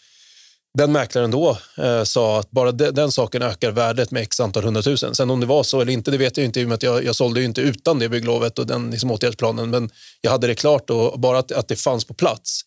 den 0.77 0.91
mäklaren 0.91 1.32
då 1.32 1.58
eh, 1.77 2.03
sa 2.03 2.39
att 2.39 2.51
bara 2.51 2.71
de, 2.71 2.91
den 2.91 3.12
saken 3.12 3.41
ökar 3.41 3.71
värdet 3.71 4.12
med 4.12 4.23
x 4.23 4.39
antal 4.39 4.63
hundratusen. 4.63 5.15
Sen 5.15 5.30
om 5.30 5.39
det 5.39 5.45
var 5.45 5.63
så 5.63 5.82
eller 5.82 5.93
inte, 5.93 6.12
det 6.12 6.17
vet 6.17 6.38
jag 6.38 6.45
inte 6.45 6.62
i 6.62 6.63
och 6.63 6.67
med 6.67 6.75
att 6.75 6.84
jag, 6.84 7.03
jag 7.03 7.15
sålde 7.15 7.39
ju 7.39 7.45
inte 7.45 7.62
utan 7.62 7.99
det 7.99 8.10
bygglovet 8.10 8.60
och 8.60 8.67
den 8.67 8.91
liksom, 8.91 9.12
åtgärdsplanen. 9.12 9.69
Men 9.69 9.89
jag 10.21 10.32
hade 10.32 10.47
det 10.47 10.56
klart 10.56 10.89
och 10.89 11.19
bara 11.19 11.39
att, 11.39 11.51
att 11.51 11.67
det 11.67 11.75
fanns 11.75 12.06
på 12.06 12.13
plats 12.13 12.62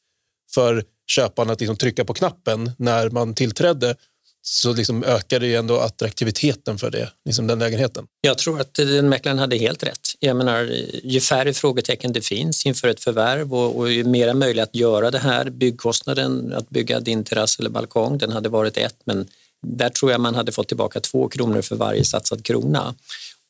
för 0.55 0.85
köparen 1.11 1.51
att 1.51 1.61
liksom, 1.61 1.77
trycka 1.77 2.05
på 2.05 2.15
knappen 2.15 2.71
när 2.79 3.11
man 3.11 3.35
tillträdde 3.35 3.97
så 4.43 4.73
liksom 4.73 5.05
ökar 5.05 5.41
det 5.41 5.55
ändå 5.55 5.79
attraktiviteten 5.79 6.79
för 6.79 6.91
det, 6.91 7.11
liksom 7.25 7.47
den 7.47 7.59
lägenheten. 7.59 8.07
Jag 8.21 8.39
tror 8.39 8.61
att 8.61 8.75
den 8.75 9.09
mäklaren 9.09 9.39
hade 9.39 9.57
helt 9.57 9.83
rätt. 9.83 10.09
Jag 10.19 10.37
menar, 10.37 10.63
ju 11.05 11.21
färre 11.21 11.53
frågetecken 11.53 12.13
det 12.13 12.21
finns 12.21 12.67
inför 12.67 12.89
ett 12.89 13.01
förvärv 13.01 13.55
och, 13.55 13.79
och 13.79 13.91
ju 13.91 14.05
mera 14.05 14.35
möjligt 14.35 14.63
att 14.63 14.75
göra 14.75 15.11
det 15.11 15.19
här, 15.19 15.51
byggkostnaden 15.51 16.53
att 16.53 16.71
bygga 16.71 17.01
din 17.01 17.25
terrass 17.25 17.59
eller 17.59 17.71
balkong, 17.71 18.19
den 18.19 18.33
hade 18.33 18.49
varit 18.49 18.77
ett, 18.77 18.97
men 19.05 19.27
där 19.67 19.89
tror 19.89 20.13
jag 20.13 20.21
man 20.21 20.35
hade 20.35 20.53
fått 20.53 20.69
tillbaka 20.69 21.01
två 21.01 21.29
kronor 21.29 21.63
för 21.63 21.77
varje 21.77 22.05
satsad 22.05 22.45
krona. 22.45 22.95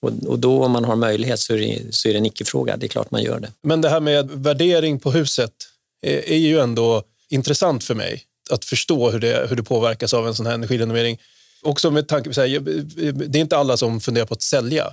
Och, 0.03 0.13
och 0.27 0.39
då 0.39 0.65
om 0.65 0.73
man 0.73 0.85
har 0.85 0.97
möjlighet 0.97 1.41
så 1.41 1.55
är 1.55 1.59
det, 1.59 1.95
så 1.95 2.09
är 2.09 2.13
det 2.13 2.19
en 2.19 2.27
icke-fråga, 2.27 2.77
det 2.77 2.87
är 2.87 2.89
klart 2.89 3.11
man 3.11 3.23
gör 3.23 3.41
det. 3.41 3.53
Men 3.63 3.81
det 3.81 3.89
här 3.89 4.01
med 4.01 4.31
värdering 4.31 4.99
på 4.99 5.11
huset 5.11 5.53
är, 6.03 6.31
är 6.31 6.37
ju 6.37 6.61
ändå 6.61 7.03
intressant 7.29 7.85
för 7.85 7.95
mig 7.95 8.25
att 8.51 8.65
förstå 8.65 9.11
hur 9.11 9.21
det, 9.21 9.47
hur 9.49 9.57
det 9.57 9.63
påverkas 9.63 10.15
av 10.15 10.27
en 10.29 10.35
sån 10.35 10.47
här 10.47 10.55
energirenovering. 10.55 11.19
Också 11.63 11.91
med 11.91 12.09
tanke 12.09 12.31
på, 12.31 12.41
här, 12.41 12.61
det 13.13 13.39
är 13.39 13.41
inte 13.41 13.57
alla 13.57 13.77
som 13.77 14.01
funderar 14.01 14.27
på 14.27 14.35
att 14.35 14.43
sälja. 14.43 14.93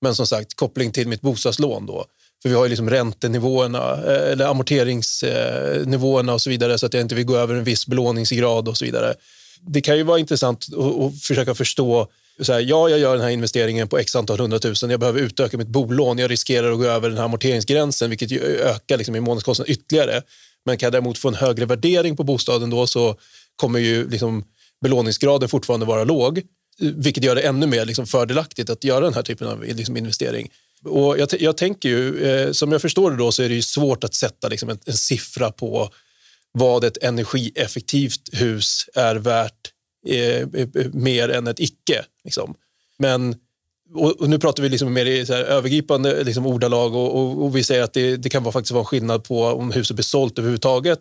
Men 0.00 0.14
som 0.14 0.26
sagt, 0.26 0.54
koppling 0.54 0.92
till 0.92 1.08
mitt 1.08 1.20
bostadslån 1.20 1.86
då. 1.86 2.04
För 2.42 2.48
vi 2.48 2.54
har 2.54 2.64
ju 2.64 2.68
liksom 2.68 2.90
räntenivåerna, 2.90 3.92
eh, 3.92 4.32
eller 4.32 4.46
amorteringsnivåerna 4.46 6.32
eh, 6.32 6.34
och 6.34 6.42
så 6.42 6.50
vidare 6.50 6.78
så 6.78 6.86
att 6.86 6.94
jag 6.94 7.00
inte 7.00 7.14
vill 7.14 7.24
gå 7.24 7.36
över 7.36 7.54
en 7.54 7.64
viss 7.64 7.86
belåningsgrad 7.86 8.68
och 8.68 8.76
så 8.76 8.84
vidare. 8.84 9.14
Det 9.60 9.80
kan 9.80 9.96
ju 9.96 10.02
vara 10.02 10.18
intressant 10.18 10.66
att 10.78 11.22
försöka 11.22 11.54
förstå 11.54 12.08
så 12.40 12.52
här, 12.52 12.60
ja, 12.60 12.88
jag 12.88 12.98
gör 12.98 13.12
den 13.12 13.22
här 13.22 13.30
investeringen 13.30 13.88
på 13.88 13.98
x 13.98 14.16
antal 14.16 14.38
hundratusen. 14.38 14.90
Jag 14.90 15.00
behöver 15.00 15.20
utöka 15.20 15.58
mitt 15.58 15.68
bolån. 15.68 16.18
Jag 16.18 16.30
riskerar 16.30 16.72
att 16.72 16.78
gå 16.78 16.84
över 16.84 17.08
den 17.08 17.18
här 17.18 17.24
amorteringsgränsen, 17.24 18.10
vilket 18.10 18.32
ökar 18.42 18.96
liksom 18.96 19.16
i 19.16 19.20
månadskostnad 19.20 19.68
ytterligare. 19.68 20.22
Men 20.68 20.78
kan 20.78 20.86
jag 20.86 20.92
däremot 20.92 21.18
få 21.18 21.28
en 21.28 21.34
högre 21.34 21.66
värdering 21.66 22.16
på 22.16 22.24
bostaden 22.24 22.70
då 22.70 22.86
så 22.86 23.16
kommer 23.56 23.78
ju 23.78 24.08
liksom 24.10 24.44
belåningsgraden 24.80 25.48
fortfarande 25.48 25.86
vara 25.86 26.04
låg, 26.04 26.42
vilket 26.78 27.24
gör 27.24 27.34
det 27.34 27.40
ännu 27.40 27.66
mer 27.66 27.84
liksom 27.84 28.06
fördelaktigt 28.06 28.70
att 28.70 28.84
göra 28.84 29.04
den 29.04 29.14
här 29.14 29.22
typen 29.22 29.48
av 29.48 29.64
liksom 29.64 29.96
investering. 29.96 30.50
Och 30.84 31.18
jag, 31.18 31.28
jag 31.40 31.56
tänker 31.56 31.88
ju, 31.88 32.26
eh, 32.26 32.52
som 32.52 32.72
jag 32.72 32.82
förstår 32.82 33.10
det 33.10 33.16
då, 33.16 33.32
så 33.32 33.42
är 33.42 33.48
det 33.48 33.62
svårt 33.62 34.04
att 34.04 34.14
sätta 34.14 34.48
liksom 34.48 34.68
en, 34.68 34.78
en 34.86 34.96
siffra 34.96 35.50
på 35.50 35.90
vad 36.52 36.84
ett 36.84 37.02
energieffektivt 37.02 38.28
hus 38.32 38.84
är 38.94 39.16
värt 39.16 39.72
eh, 40.08 40.40
eh 40.40 40.46
mer 40.92 41.28
än 41.28 41.46
ett 41.46 41.60
icke. 41.60 42.04
Liksom. 42.24 42.54
Men 42.98 43.34
och, 43.94 44.28
nu 44.28 44.38
pratar 44.38 44.62
vi 44.62 44.68
liksom 44.68 44.92
mer 44.92 45.06
i 45.06 45.26
så 45.26 45.34
övergripande 45.34 46.24
liksom 46.24 46.46
ordalag 46.46 46.94
och, 46.94 47.16
och, 47.16 47.44
och, 47.44 47.56
vi 47.56 47.64
säger 47.64 47.82
att 47.82 47.92
det, 47.92 48.16
det 48.16 48.28
kan 48.28 48.42
vara 48.42 48.52
faktiskt 48.52 48.72
vara 48.72 48.84
skillnad 48.84 49.24
på 49.24 49.44
om 49.44 49.72
huset 49.72 49.96
blir 49.96 50.04
sålt 50.04 50.38
överhuvudtaget, 50.38 51.00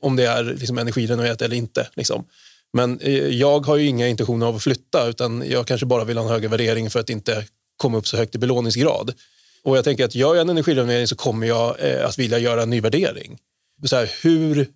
om 0.00 0.16
det 0.16 0.26
är 0.26 0.44
liksom 0.44 0.78
energirenoverat 0.78 1.42
eller 1.42 1.56
inte. 1.56 1.88
Liksom. 1.94 2.24
Men 2.72 3.00
eh, 3.00 3.26
jag 3.28 3.66
har 3.66 3.76
ju 3.76 3.86
inga 3.86 4.08
intentioner 4.08 4.46
av 4.46 4.56
att 4.56 4.62
flytta 4.62 5.08
utan 5.08 5.44
jag 5.50 5.66
kanske 5.66 5.86
bara 5.86 6.04
vill 6.04 6.16
ha 6.16 6.24
en 6.24 6.30
högre 6.30 6.48
värdering 6.48 6.90
för 6.90 7.00
att 7.00 7.10
inte 7.10 7.44
komma 7.76 7.98
upp 7.98 8.06
så 8.06 8.16
högt 8.16 8.34
i 8.34 8.38
belåningsgrad. 8.38 9.14
Och 9.62 9.76
jag 9.76 9.84
tänker 9.84 10.04
att 10.04 10.14
gör 10.14 10.34
jag 10.34 10.42
en 10.42 10.50
energirenovering 10.50 11.06
så 11.06 11.16
kommer 11.16 11.46
jag 11.46 11.76
eh, 11.78 12.06
att 12.06 12.18
vilja 12.18 12.38
göra 12.38 12.62
en 12.62 12.70
ny 12.70 12.80
värdering. 12.80 13.38
Så 13.84 13.96
här, 13.96 14.10
hur 14.22 14.68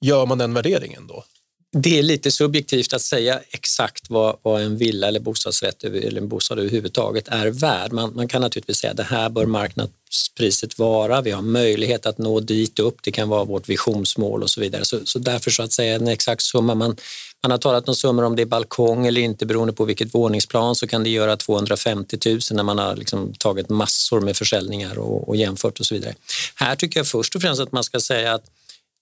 gör 0.00 0.26
man 0.26 0.38
den 0.38 0.54
värderingen 0.54 1.06
då? 1.06 1.24
Det 1.72 1.98
är 1.98 2.02
lite 2.02 2.30
subjektivt 2.30 2.92
att 2.92 3.02
säga 3.02 3.40
exakt 3.50 4.10
vad, 4.10 4.36
vad 4.42 4.62
en 4.62 4.76
villa 4.76 5.08
eller 5.08 5.20
bostadsrätt 5.20 5.84
eller 5.84 6.20
en 6.20 6.28
bostad 6.28 6.58
överhuvudtaget 6.58 7.28
är 7.28 7.46
värd. 7.46 7.92
Man, 7.92 8.14
man 8.14 8.28
kan 8.28 8.42
naturligtvis 8.42 8.76
säga 8.76 8.90
att 8.90 8.96
det 8.96 9.02
här 9.02 9.28
bör 9.28 9.46
marknadspriset 9.46 10.78
vara. 10.78 11.20
Vi 11.20 11.30
har 11.30 11.42
möjlighet 11.42 12.06
att 12.06 12.18
nå 12.18 12.40
dit 12.40 12.78
upp. 12.78 12.96
Det 13.02 13.12
kan 13.12 13.28
vara 13.28 13.44
vårt 13.44 13.68
visionsmål 13.68 14.42
och 14.42 14.50
så 14.50 14.60
vidare. 14.60 14.84
Så, 14.84 15.00
så 15.04 15.18
därför 15.18 15.50
så 15.50 15.62
att 15.62 15.72
säga 15.72 15.94
en 15.94 16.08
exakt 16.08 16.42
summa. 16.42 16.74
Man, 16.74 16.96
man 17.42 17.50
har 17.50 17.58
talat 17.58 17.88
om 17.88 17.94
summor 17.94 18.24
om 18.24 18.36
det 18.36 18.42
är 18.42 18.46
balkong 18.46 19.06
eller 19.06 19.20
inte 19.20 19.46
beroende 19.46 19.72
på 19.72 19.84
vilket 19.84 20.14
våningsplan 20.14 20.74
så 20.74 20.86
kan 20.86 21.02
det 21.02 21.10
göra 21.10 21.36
250 21.36 22.18
000 22.26 22.40
när 22.50 22.62
man 22.62 22.78
har 22.78 22.96
liksom 22.96 23.34
tagit 23.34 23.68
massor 23.68 24.20
med 24.20 24.36
försäljningar 24.36 24.98
och, 24.98 25.28
och 25.28 25.36
jämfört 25.36 25.80
och 25.80 25.86
så 25.86 25.94
vidare. 25.94 26.14
Här 26.54 26.76
tycker 26.76 27.00
jag 27.00 27.06
först 27.06 27.34
och 27.34 27.42
främst 27.42 27.60
att 27.60 27.72
man 27.72 27.84
ska 27.84 28.00
säga 28.00 28.34
att 28.34 28.44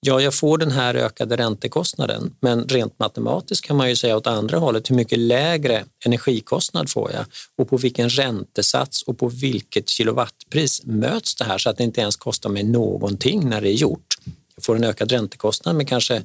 Ja, 0.06 0.20
jag 0.20 0.34
får 0.34 0.58
den 0.58 0.70
här 0.70 0.94
ökade 0.94 1.36
räntekostnaden, 1.36 2.34
men 2.40 2.68
rent 2.68 2.98
matematiskt 2.98 3.64
kan 3.64 3.76
man 3.76 3.88
ju 3.88 3.96
säga 3.96 4.16
åt 4.16 4.26
andra 4.26 4.58
hållet, 4.58 4.90
hur 4.90 4.94
mycket 4.94 5.18
lägre 5.18 5.84
energikostnad 6.06 6.90
får 6.90 7.12
jag 7.12 7.24
och 7.58 7.68
på 7.68 7.76
vilken 7.76 8.08
räntesats 8.08 9.02
och 9.02 9.18
på 9.18 9.28
vilket 9.28 9.88
kilowattpris 9.88 10.82
möts 10.84 11.34
det 11.34 11.44
här 11.44 11.58
så 11.58 11.70
att 11.70 11.76
det 11.76 11.84
inte 11.84 12.00
ens 12.00 12.16
kostar 12.16 12.50
mig 12.50 12.62
någonting 12.62 13.48
när 13.48 13.60
det 13.60 13.68
är 13.68 13.74
gjort. 13.74 14.14
Jag 14.54 14.64
får 14.64 14.76
en 14.76 14.84
ökad 14.84 15.12
räntekostnad 15.12 15.76
med 15.76 15.88
kanske 15.88 16.22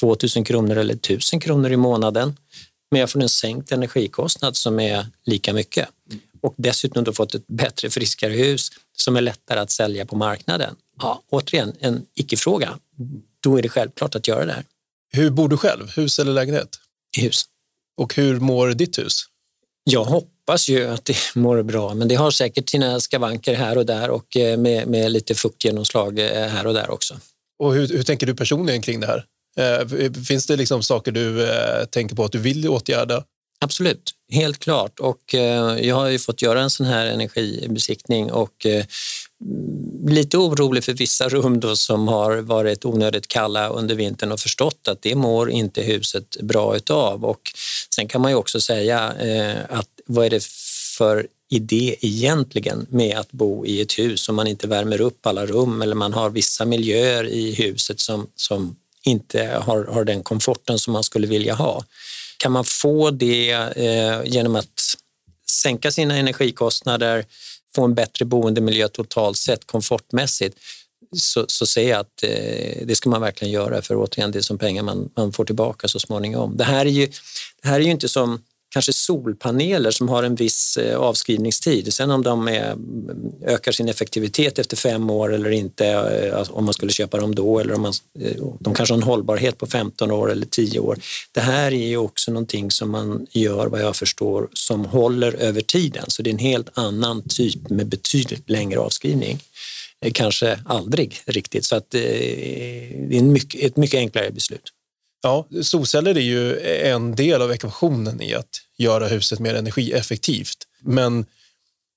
2000 0.00 0.44
kronor 0.44 0.76
eller 0.76 0.94
1000 0.94 1.40
kronor 1.40 1.72
i 1.72 1.76
månaden, 1.76 2.36
men 2.90 3.00
jag 3.00 3.10
får 3.10 3.22
en 3.22 3.28
sänkt 3.28 3.72
energikostnad 3.72 4.56
som 4.56 4.80
är 4.80 5.06
lika 5.24 5.52
mycket 5.52 5.88
och 6.42 6.54
dessutom 6.56 7.04
då 7.04 7.12
fått 7.12 7.34
ett 7.34 7.46
bättre, 7.46 7.90
friskare 7.90 8.32
hus 8.32 8.70
som 8.96 9.16
är 9.16 9.20
lättare 9.20 9.60
att 9.60 9.70
sälja 9.70 10.06
på 10.06 10.16
marknaden. 10.16 10.74
Ja, 11.00 11.22
återigen, 11.30 11.72
en 11.78 12.06
icke-fråga. 12.14 12.78
Då 13.40 13.58
är 13.58 13.62
det 13.62 13.68
självklart 13.68 14.14
att 14.14 14.28
göra 14.28 14.44
det 14.44 14.52
här. 14.52 14.64
Hur 15.12 15.30
bor 15.30 15.48
du 15.48 15.56
själv? 15.56 15.90
Hus 15.96 16.18
eller 16.18 16.32
lägenhet? 16.32 16.78
Hus. 17.18 17.44
Och 17.96 18.14
hur 18.14 18.40
mår 18.40 18.68
ditt 18.68 18.98
hus? 18.98 19.24
Jag 19.84 20.04
hoppas 20.04 20.68
ju 20.68 20.86
att 20.86 21.04
det 21.04 21.16
mår 21.34 21.62
bra, 21.62 21.94
men 21.94 22.08
det 22.08 22.14
har 22.14 22.30
säkert 22.30 22.68
sina 22.68 23.00
skavanker 23.00 23.54
här 23.54 23.78
och 23.78 23.86
där 23.86 24.10
och 24.10 24.36
eh, 24.36 24.58
med, 24.58 24.88
med 24.88 25.12
lite 25.12 25.34
fuktgenomslag 25.34 26.18
eh, 26.18 26.48
här 26.48 26.66
och 26.66 26.74
där 26.74 26.90
också. 26.90 27.14
Och 27.58 27.74
hur, 27.74 27.88
hur 27.88 28.02
tänker 28.02 28.26
du 28.26 28.34
personligen 28.34 28.82
kring 28.82 29.00
det 29.00 29.06
här? 29.06 29.24
Eh, 29.56 30.12
finns 30.28 30.46
det 30.46 30.56
liksom 30.56 30.82
saker 30.82 31.12
du 31.12 31.48
tänker 31.90 32.16
på 32.16 32.24
att 32.24 32.32
du 32.32 32.38
vill 32.38 32.68
åtgärda? 32.68 33.24
Absolut, 33.60 34.10
helt 34.32 34.58
klart. 34.58 35.00
Och 35.00 35.34
jag 35.80 35.94
har 35.94 36.08
ju 36.08 36.18
fått 36.18 36.42
göra 36.42 36.60
en 36.60 36.70
sån 36.70 36.86
här 36.86 37.06
energibesiktning 37.06 38.32
och 38.32 38.66
lite 40.08 40.38
orolig 40.38 40.84
för 40.84 40.92
vissa 40.92 41.28
rum 41.28 41.60
då 41.60 41.76
som 41.76 42.08
har 42.08 42.36
varit 42.36 42.84
onödigt 42.84 43.28
kalla 43.28 43.68
under 43.68 43.94
vintern 43.94 44.32
och 44.32 44.40
förstått 44.40 44.88
att 44.88 45.02
det 45.02 45.14
mår 45.14 45.50
inte 45.50 45.82
huset 45.82 46.36
bra 46.40 46.76
utav. 46.76 47.24
Och 47.24 47.40
sen 47.94 48.08
kan 48.08 48.20
man 48.20 48.30
ju 48.30 48.36
också 48.36 48.60
säga 48.60 49.12
eh, 49.12 49.78
att 49.78 49.88
vad 50.06 50.26
är 50.26 50.30
det 50.30 50.44
för 50.98 51.26
idé 51.50 51.96
egentligen 52.00 52.86
med 52.90 53.18
att 53.18 53.32
bo 53.32 53.66
i 53.66 53.80
ett 53.80 53.98
hus 53.98 54.28
om 54.28 54.34
man 54.34 54.46
inte 54.46 54.66
värmer 54.66 55.00
upp 55.00 55.26
alla 55.26 55.46
rum 55.46 55.82
eller 55.82 55.94
man 55.94 56.12
har 56.12 56.30
vissa 56.30 56.64
miljöer 56.64 57.24
i 57.24 57.54
huset 57.54 58.00
som, 58.00 58.26
som 58.36 58.76
inte 59.04 59.60
har, 59.62 59.84
har 59.84 60.04
den 60.04 60.22
komforten 60.22 60.78
som 60.78 60.92
man 60.92 61.04
skulle 61.04 61.26
vilja 61.26 61.54
ha. 61.54 61.84
Kan 62.36 62.52
man 62.52 62.64
få 62.64 63.10
det 63.10 63.50
eh, 63.52 64.22
genom 64.24 64.56
att 64.56 64.96
sänka 65.50 65.90
sina 65.90 66.16
energikostnader, 66.16 67.24
få 67.74 67.84
en 67.84 67.94
bättre 67.94 68.24
boendemiljö 68.24 68.88
totalt 68.88 69.36
sett 69.36 69.66
komfortmässigt 69.66 70.58
så, 71.16 71.44
så 71.48 71.66
ser 71.66 71.90
jag 71.90 72.00
att 72.00 72.22
eh, 72.22 72.86
det 72.86 72.96
ska 72.96 73.10
man 73.10 73.20
verkligen 73.20 73.52
göra 73.52 73.82
för 73.82 73.96
återigen 73.96 74.30
det 74.30 74.38
är 74.38 74.42
som 74.42 74.58
pengar 74.58 74.82
man, 74.82 75.10
man 75.16 75.32
får 75.32 75.44
tillbaka 75.44 75.88
så 75.88 75.98
småningom. 75.98 76.56
Det 76.56 76.64
här 76.64 76.86
är 76.86 76.90
ju, 76.90 77.06
det 77.62 77.68
här 77.68 77.80
är 77.80 77.84
ju 77.84 77.90
inte 77.90 78.08
som 78.08 78.42
kanske 78.72 78.92
solpaneler 78.92 79.90
som 79.90 80.08
har 80.08 80.22
en 80.22 80.34
viss 80.34 80.76
eh, 80.76 80.98
avskrivningstid. 80.98 81.94
Sen 81.94 82.10
om 82.10 82.22
de 82.22 82.48
är, 82.48 82.76
ökar 83.46 83.72
sin 83.72 83.88
effektivitet 83.88 84.58
efter 84.58 84.76
fem 84.76 85.10
år 85.10 85.34
eller 85.34 85.50
inte, 85.50 85.86
eh, 85.86 86.38
alltså 86.38 86.52
om 86.52 86.64
man 86.64 86.74
skulle 86.74 86.92
köpa 86.92 87.20
dem 87.20 87.34
då, 87.34 87.58
eller 87.58 87.74
om 87.74 87.82
man, 87.82 87.92
eh, 88.20 88.44
de 88.60 88.74
kanske 88.74 88.92
har 88.92 88.98
en 88.98 89.02
hållbarhet 89.02 89.58
på 89.58 89.66
15 89.66 90.10
år 90.10 90.32
eller 90.32 90.46
10 90.46 90.80
år. 90.80 90.98
Det 91.32 91.40
här 91.40 91.72
är 91.72 91.86
ju 91.86 91.96
också 91.96 92.30
någonting 92.30 92.70
som 92.70 92.90
man 92.90 93.26
gör, 93.30 93.66
vad 93.66 93.80
jag 93.80 93.96
förstår, 93.96 94.48
som 94.52 94.84
håller 94.84 95.32
över 95.32 95.60
tiden. 95.60 96.04
Så 96.08 96.22
det 96.22 96.30
är 96.30 96.32
en 96.32 96.38
helt 96.38 96.78
annan 96.78 97.28
typ 97.28 97.70
med 97.70 97.86
betydligt 97.86 98.50
längre 98.50 98.80
avskrivning. 98.80 99.38
Kanske 100.12 100.58
aldrig 100.66 101.20
riktigt, 101.26 101.64
så 101.64 101.76
att 101.76 101.90
det 101.90 103.18
är 103.18 103.22
mycket, 103.22 103.62
ett 103.62 103.76
mycket 103.76 103.98
enklare 103.98 104.30
beslut. 104.30 104.72
Ja, 105.22 105.48
solceller 105.62 106.16
är 106.16 106.20
ju 106.20 106.60
en 106.60 107.14
del 107.16 107.42
av 107.42 107.52
ekvationen 107.52 108.22
i 108.22 108.34
att 108.34 108.60
göra 108.78 109.08
huset 109.08 109.38
mer 109.38 109.54
energieffektivt. 109.54 110.56
Men 110.82 111.26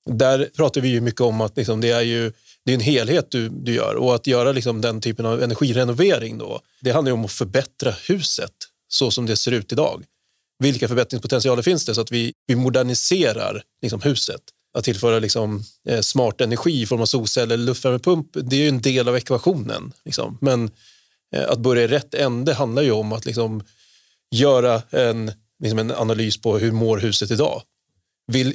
där 0.06 0.50
pratar 0.56 0.80
vi 0.80 0.88
ju 0.88 1.00
mycket 1.00 1.20
om 1.20 1.40
att 1.40 1.56
liksom 1.56 1.80
det 1.80 1.90
är 1.90 2.00
ju 2.00 2.32
det 2.64 2.72
är 2.72 2.74
en 2.74 2.80
helhet 2.80 3.30
du, 3.30 3.48
du 3.48 3.74
gör 3.74 3.94
och 3.94 4.14
att 4.14 4.26
göra 4.26 4.52
liksom 4.52 4.80
den 4.80 5.00
typen 5.00 5.26
av 5.26 5.42
energirenovering 5.42 6.38
då, 6.38 6.60
det 6.80 6.90
handlar 6.90 7.12
om 7.12 7.24
att 7.24 7.32
förbättra 7.32 7.90
huset 8.08 8.52
så 8.88 9.10
som 9.10 9.26
det 9.26 9.36
ser 9.36 9.52
ut 9.52 9.72
idag. 9.72 10.04
Vilka 10.58 10.88
förbättringspotentialer 10.88 11.62
finns 11.62 11.84
det 11.84 11.94
så 11.94 12.00
att 12.00 12.12
vi, 12.12 12.32
vi 12.46 12.56
moderniserar 12.56 13.62
liksom 13.82 14.00
huset? 14.00 14.40
Att 14.78 14.84
tillföra 14.84 15.18
liksom, 15.18 15.64
eh, 15.88 16.00
smart 16.00 16.40
energi 16.40 16.82
i 16.82 16.86
form 16.86 17.00
av 17.00 17.06
solceller 17.06 17.54
eller 17.54 17.64
luftvärmepump, 17.64 18.26
det 18.32 18.56
är 18.56 18.60
ju 18.60 18.68
en 18.68 18.80
del 18.80 19.08
av 19.08 19.16
ekvationen. 19.16 19.92
Liksom. 20.04 20.38
Men 20.40 20.70
Eh, 21.36 21.50
att 21.50 21.58
börja 21.58 21.82
i 21.82 21.86
rätt 21.86 22.14
ände 22.14 22.54
handlar 22.54 22.82
ju 22.82 22.92
om 22.92 23.12
att 23.12 23.26
liksom 23.26 23.62
göra 24.30 24.82
en, 24.90 25.32
liksom 25.62 25.78
en 25.78 25.90
analys 25.90 26.40
på 26.40 26.58
hur 26.58 26.72
mår 26.72 26.98
huset 26.98 27.30
idag. 27.30 27.62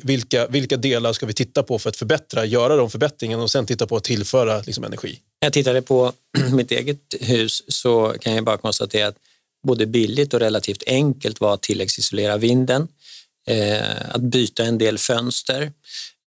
vilka, 0.03 0.47
vilka 0.47 0.77
delar 0.77 1.13
ska 1.13 1.25
vi 1.25 1.33
titta 1.33 1.63
på 1.63 1.79
för 1.79 1.89
att 1.89 1.97
förbättra, 1.97 2.45
göra 2.45 2.75
de 2.75 2.89
förbättringarna 2.89 3.43
och 3.43 3.51
sen 3.51 3.65
titta 3.65 3.87
på 3.87 3.95
att 3.95 4.03
tillföra 4.03 4.61
liksom, 4.61 4.83
energi? 4.83 5.19
Jag 5.39 5.53
tittade 5.53 5.81
på 5.81 6.13
mitt 6.51 6.71
eget 6.71 7.15
hus 7.19 7.63
så 7.67 8.15
kan 8.21 8.35
jag 8.35 8.43
bara 8.43 8.57
konstatera 8.57 9.07
att 9.07 9.17
både 9.67 9.85
billigt 9.85 10.33
och 10.33 10.39
relativt 10.39 10.83
enkelt 10.87 11.41
var 11.41 11.53
att 11.53 11.61
tilläggsisolera 11.61 12.37
vinden, 12.37 12.87
eh, 13.47 14.15
att 14.15 14.21
byta 14.21 14.63
en 14.63 14.77
del 14.77 14.97
fönster. 14.97 15.71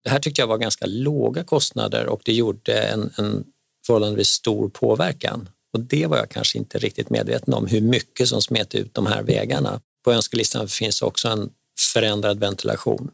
Det 0.03 0.09
här 0.09 0.19
tyckte 0.19 0.41
jag 0.41 0.47
var 0.47 0.57
ganska 0.57 0.85
låga 0.85 1.43
kostnader 1.43 2.05
och 2.05 2.21
det 2.25 2.33
gjorde 2.33 2.81
en, 2.81 3.13
en 3.17 3.43
förhållandevis 3.85 4.27
stor 4.27 4.69
påverkan. 4.69 5.49
Och 5.73 5.79
det 5.79 6.07
var 6.07 6.17
jag 6.17 6.29
kanske 6.29 6.57
inte 6.57 6.77
riktigt 6.77 7.09
medveten 7.09 7.53
om, 7.53 7.67
hur 7.67 7.81
mycket 7.81 8.27
som 8.27 8.41
smet 8.41 8.75
ut 8.75 8.93
de 8.93 9.05
här 9.05 9.23
vägarna. 9.23 9.81
På 10.05 10.11
önskelistan 10.11 10.67
finns 10.67 11.01
också 11.01 11.27
en 11.27 11.49
förändrad 11.93 12.39
ventilation. 12.39 13.11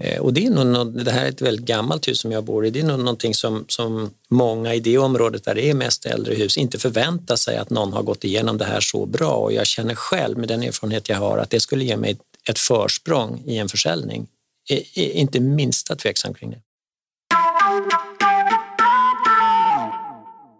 Eh, 0.00 0.20
och 0.20 0.34
det, 0.34 0.46
är 0.46 0.50
nog, 0.50 1.04
det 1.04 1.10
här 1.10 1.24
är 1.24 1.28
ett 1.28 1.42
väldigt 1.42 1.66
gammalt 1.66 2.08
hus 2.08 2.20
som 2.20 2.32
jag 2.32 2.44
bor 2.44 2.66
i. 2.66 2.70
Det 2.70 2.80
är 2.80 2.84
nog 2.84 2.98
någonting 2.98 3.34
som, 3.34 3.64
som 3.68 4.10
många 4.28 4.74
i 4.74 4.80
det 4.80 4.98
området 4.98 5.44
där 5.44 5.54
det 5.54 5.70
är 5.70 5.74
mest 5.74 6.06
äldre 6.06 6.34
hus 6.34 6.56
inte 6.56 6.78
förväntar 6.78 7.36
sig 7.36 7.56
att 7.56 7.70
någon 7.70 7.92
har 7.92 8.02
gått 8.02 8.24
igenom 8.24 8.58
det 8.58 8.64
här 8.64 8.80
så 8.80 9.06
bra. 9.06 9.32
Och 9.32 9.52
jag 9.52 9.66
känner 9.66 9.94
själv 9.94 10.38
med 10.38 10.48
den 10.48 10.62
erfarenhet 10.62 11.08
jag 11.08 11.16
har 11.16 11.38
att 11.38 11.50
det 11.50 11.60
skulle 11.60 11.84
ge 11.84 11.96
mig 11.96 12.18
ett 12.48 12.58
försprång 12.58 13.42
i 13.46 13.56
en 13.56 13.68
försäljning. 13.68 14.26
Jag 14.68 14.78
är 14.94 15.12
inte 15.12 15.40
minsta 15.40 15.96
tveksam 15.96 16.34
kring 16.34 16.50
det. 16.50 16.60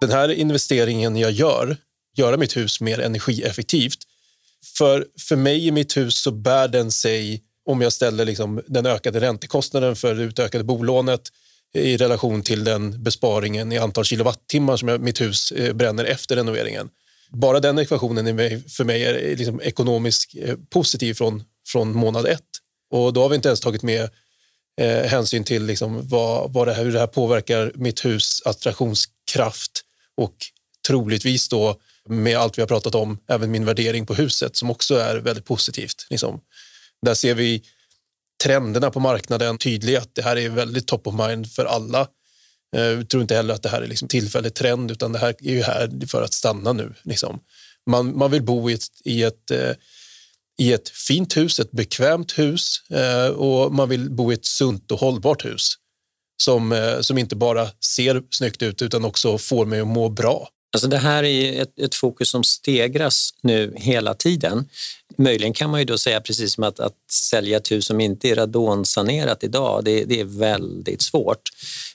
Den 0.05 0.12
här 0.12 0.29
investeringen 0.29 1.17
jag 1.17 1.31
gör, 1.31 1.77
göra 2.17 2.37
mitt 2.37 2.57
hus 2.57 2.81
mer 2.81 3.01
energieffektivt, 3.01 3.99
för, 4.79 5.07
för 5.19 5.37
mig 5.37 5.67
i 5.67 5.71
mitt 5.71 5.97
hus 5.97 6.23
så 6.23 6.31
bär 6.31 6.69
den 6.69 6.90
sig 6.90 7.43
om 7.67 7.81
jag 7.81 7.93
ställer 7.93 8.25
liksom 8.25 8.62
den 8.67 8.87
ökade 8.87 9.21
räntekostnaden 9.21 9.97
för 9.97 10.14
det 10.14 10.23
utökade 10.23 10.64
bolånet 10.64 11.21
i 11.75 11.97
relation 11.97 12.43
till 12.43 12.64
den 12.64 13.03
besparingen 13.03 13.73
i 13.73 13.79
antal 13.79 14.05
kilowattimmar 14.05 14.77
som 14.77 14.88
jag, 14.88 15.01
mitt 15.01 15.21
hus 15.21 15.53
eh, 15.53 15.73
bränner 15.73 16.05
efter 16.05 16.37
renoveringen. 16.37 16.88
Bara 17.31 17.61
den 17.61 17.79
ekvationen 17.79 18.27
är 18.27 18.69
för 18.69 18.85
mig 18.85 19.05
är 19.05 19.37
liksom 19.37 19.61
ekonomiskt 19.61 20.35
eh, 20.43 20.57
positiv 20.71 21.14
från, 21.14 21.45
från 21.67 21.97
månad 21.97 22.27
ett. 22.27 22.40
Och 22.90 23.12
då 23.12 23.23
har 23.23 23.29
vi 23.29 23.37
inte 23.37 23.49
ens 23.49 23.61
tagit 23.61 23.83
med 23.83 24.11
eh, 24.81 25.03
hänsyn 25.03 25.45
till 25.45 25.67
liksom 25.67 26.09
vad, 26.09 26.53
vad 26.53 26.69
det 26.69 26.75
här, 26.75 26.85
hur 26.85 26.93
det 26.93 26.99
här 26.99 27.07
påverkar 27.07 27.73
mitt 27.75 28.05
hus 28.05 28.43
attraktionskraft 28.45 29.84
och 30.16 30.37
troligtvis 30.87 31.48
då 31.48 31.81
med 32.09 32.37
allt 32.37 32.59
vi 32.59 32.62
har 32.62 32.66
pratat 32.66 32.94
om, 32.94 33.18
även 33.29 33.50
min 33.50 33.64
värdering 33.64 34.07
på 34.07 34.14
huset 34.14 34.57
som 34.57 34.70
också 34.70 34.94
är 34.94 35.16
väldigt 35.16 35.44
positivt. 35.44 36.07
Liksom. 36.11 36.40
Där 37.03 37.14
ser 37.14 37.35
vi 37.35 37.62
trenderna 38.42 38.90
på 38.90 39.00
marknaden 39.00 39.59
tydliga, 39.59 40.00
att 40.00 40.14
det 40.14 40.22
här 40.22 40.37
är 40.37 40.48
väldigt 40.48 40.87
top 40.87 41.07
of 41.07 41.14
mind 41.29 41.53
för 41.53 41.64
alla. 41.64 42.09
Jag 42.70 43.09
tror 43.09 43.22
inte 43.22 43.35
heller 43.35 43.55
att 43.55 43.62
det 43.62 43.68
här 43.68 43.83
är 43.83 43.87
liksom 43.87 44.09
tillfällig 44.09 44.55
trend, 44.55 44.90
utan 44.90 45.12
det 45.12 45.18
här 45.18 45.35
är 45.38 45.55
ju 45.55 45.62
här 45.62 46.07
för 46.07 46.22
att 46.22 46.33
stanna 46.33 46.72
nu. 46.72 46.94
Liksom. 47.03 47.40
Man, 47.90 48.18
man 48.18 48.31
vill 48.31 48.42
bo 48.42 48.70
i 48.70 48.74
ett, 48.74 48.87
i 49.05 49.22
ett 49.22 49.50
eh, 49.50 49.72
i 50.59 50.72
ett 50.72 50.88
fint 50.88 51.37
hus, 51.37 51.59
ett 51.59 51.70
bekvämt 51.70 52.38
hus 52.38 52.90
eh, 52.90 53.27
och 53.27 53.74
man 53.74 53.88
vill 53.88 54.11
bo 54.11 54.33
i 54.33 54.35
ett 54.35 54.44
sunt 54.44 54.90
och 54.90 55.00
hållbart 55.00 55.44
hus 55.44 55.74
som, 56.42 56.73
eh, 56.73 57.01
som 57.01 57.18
inte 57.18 57.37
bara 57.37 57.68
ser 57.94 58.23
snyggt 58.31 58.62
ut 58.62 58.83
utan 58.83 59.05
också 59.05 59.38
får 59.38 59.66
mig 59.66 59.81
att 59.81 59.87
må 59.87 60.09
bra. 60.09 60.49
Alltså 60.75 60.88
det 60.88 60.99
här 60.99 61.25
är 61.25 61.62
ett, 61.62 61.79
ett, 61.79 61.94
fokus 61.94 62.29
som 62.29 62.44
stegras 62.44 63.35
nu 63.40 63.73
hela 63.77 64.14
tiden. 64.14 64.68
Möjligen 65.18 65.53
kan 65.53 65.70
man 65.70 65.81
ju 65.81 65.87
då 65.87 65.99
säga 65.99 66.20
precis 66.20 66.55
som 66.55 66.64
att, 66.64 66.81
att 66.81 66.94
sälja 67.11 67.57
ett 67.57 67.73
hus 67.73 67.87
som 67.87 68.01
inte 68.01 68.29
är 68.29 68.35
radonsanerat 68.35 69.44
idag, 69.44 69.85
det, 69.85 70.05
det, 70.05 70.20
är 70.20 70.25
väldigt 70.25 71.03
svårt. 71.03 71.40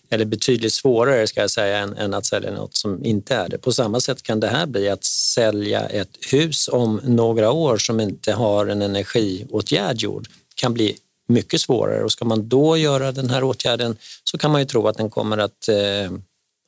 Eller 0.10 0.26
betydligt 0.26 0.74
svårare 0.74 1.28
ska 1.28 1.42
jag 1.42 1.52
säga 1.52 1.78
än, 1.78 1.94
än, 1.98 2.14
att 2.14 2.26
sälja 2.26 2.52
något 2.52 2.76
som 2.76 3.06
inte 3.06 3.36
är 3.36 3.50
det. 3.50 3.58
På 3.58 3.74
samma 3.74 4.00
sätt 4.00 4.24
kan 4.24 4.40
det 4.40 4.48
här 4.48 4.66
bli 4.66 4.90
att 4.90 5.04
sälja 5.04 5.86
ett 5.86 6.18
hus 6.32 6.70
om 6.72 7.02
några 7.04 7.52
år 7.52 7.78
som 7.78 8.00
inte 8.00 8.34
har 8.34 8.68
en 8.68 8.82
energiåtgärd 8.82 9.98
gjord 9.98 10.28
kan 10.56 10.74
bli 10.74 10.98
mycket 11.30 11.62
svårare 11.62 12.04
och 12.04 12.12
ska 12.12 12.26
man 12.26 12.50
då 12.50 12.78
göra 12.78 13.12
den 13.12 13.30
här 13.30 13.44
åtgärden 13.44 13.98
så 14.24 14.38
kan 14.38 14.52
man 14.52 14.62
ju 14.62 14.66
tro 14.66 14.88
att 14.88 14.98
den 14.98 15.10
kommer 15.10 15.38
att 15.38 15.68
eh, 15.68 16.12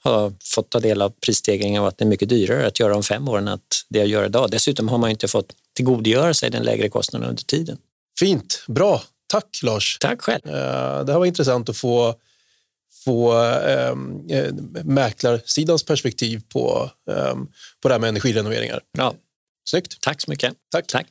har 0.04 0.34
fått 0.44 0.70
ta 0.70 0.80
del 0.80 1.02
av 1.02 1.10
prisstegringen 1.10 1.82
och 1.82 1.88
att 1.88 1.98
det 1.98 2.04
är 2.04 2.08
mycket 2.08 2.30
dyrare 2.30 2.68
att 2.68 2.80
göra 2.80 2.96
om 2.96 3.04
fem 3.04 3.28
år 3.28 3.38
än 3.38 3.48
att 3.48 3.86
det 3.90 4.00
jag 4.00 4.08
gör 4.08 4.26
idag. 4.26 4.52
Dessutom 4.52 4.90
har 4.90 4.98
man 4.98 5.10
inte 5.10 5.28
fått 5.28 5.54
tillgodogöra 5.76 6.34
sig 6.34 6.50
den 6.50 6.64
lägre 6.64 6.90
kostnaden 6.90 7.30
under 7.30 7.44
tiden. 7.44 7.78
Fint, 8.20 8.64
bra. 8.68 9.04
Tack 9.28 9.60
Lars. 9.64 9.98
Tack 10.00 10.22
själv. 10.22 10.42
Eh, 10.46 11.04
det 11.06 11.12
här 11.12 11.20
var 11.20 11.26
intressant 11.26 11.70
att 11.70 11.78
få, 11.78 12.16
få 13.06 13.44
ähm, 13.44 14.28
mäklarsidans 14.84 15.84
perspektiv 15.84 16.42
på, 16.50 16.92
ähm, 17.10 17.48
på 17.82 17.88
det 17.88 17.94
här 17.94 18.00
med 18.00 18.10
energirenoveringar. 18.10 18.82
Bra. 18.98 19.16
Snyggt. 19.70 20.02
Tack 20.02 20.22
så 20.22 20.32
mycket. 20.32 20.54
Tack. 20.72 20.88
Tack. 20.88 21.08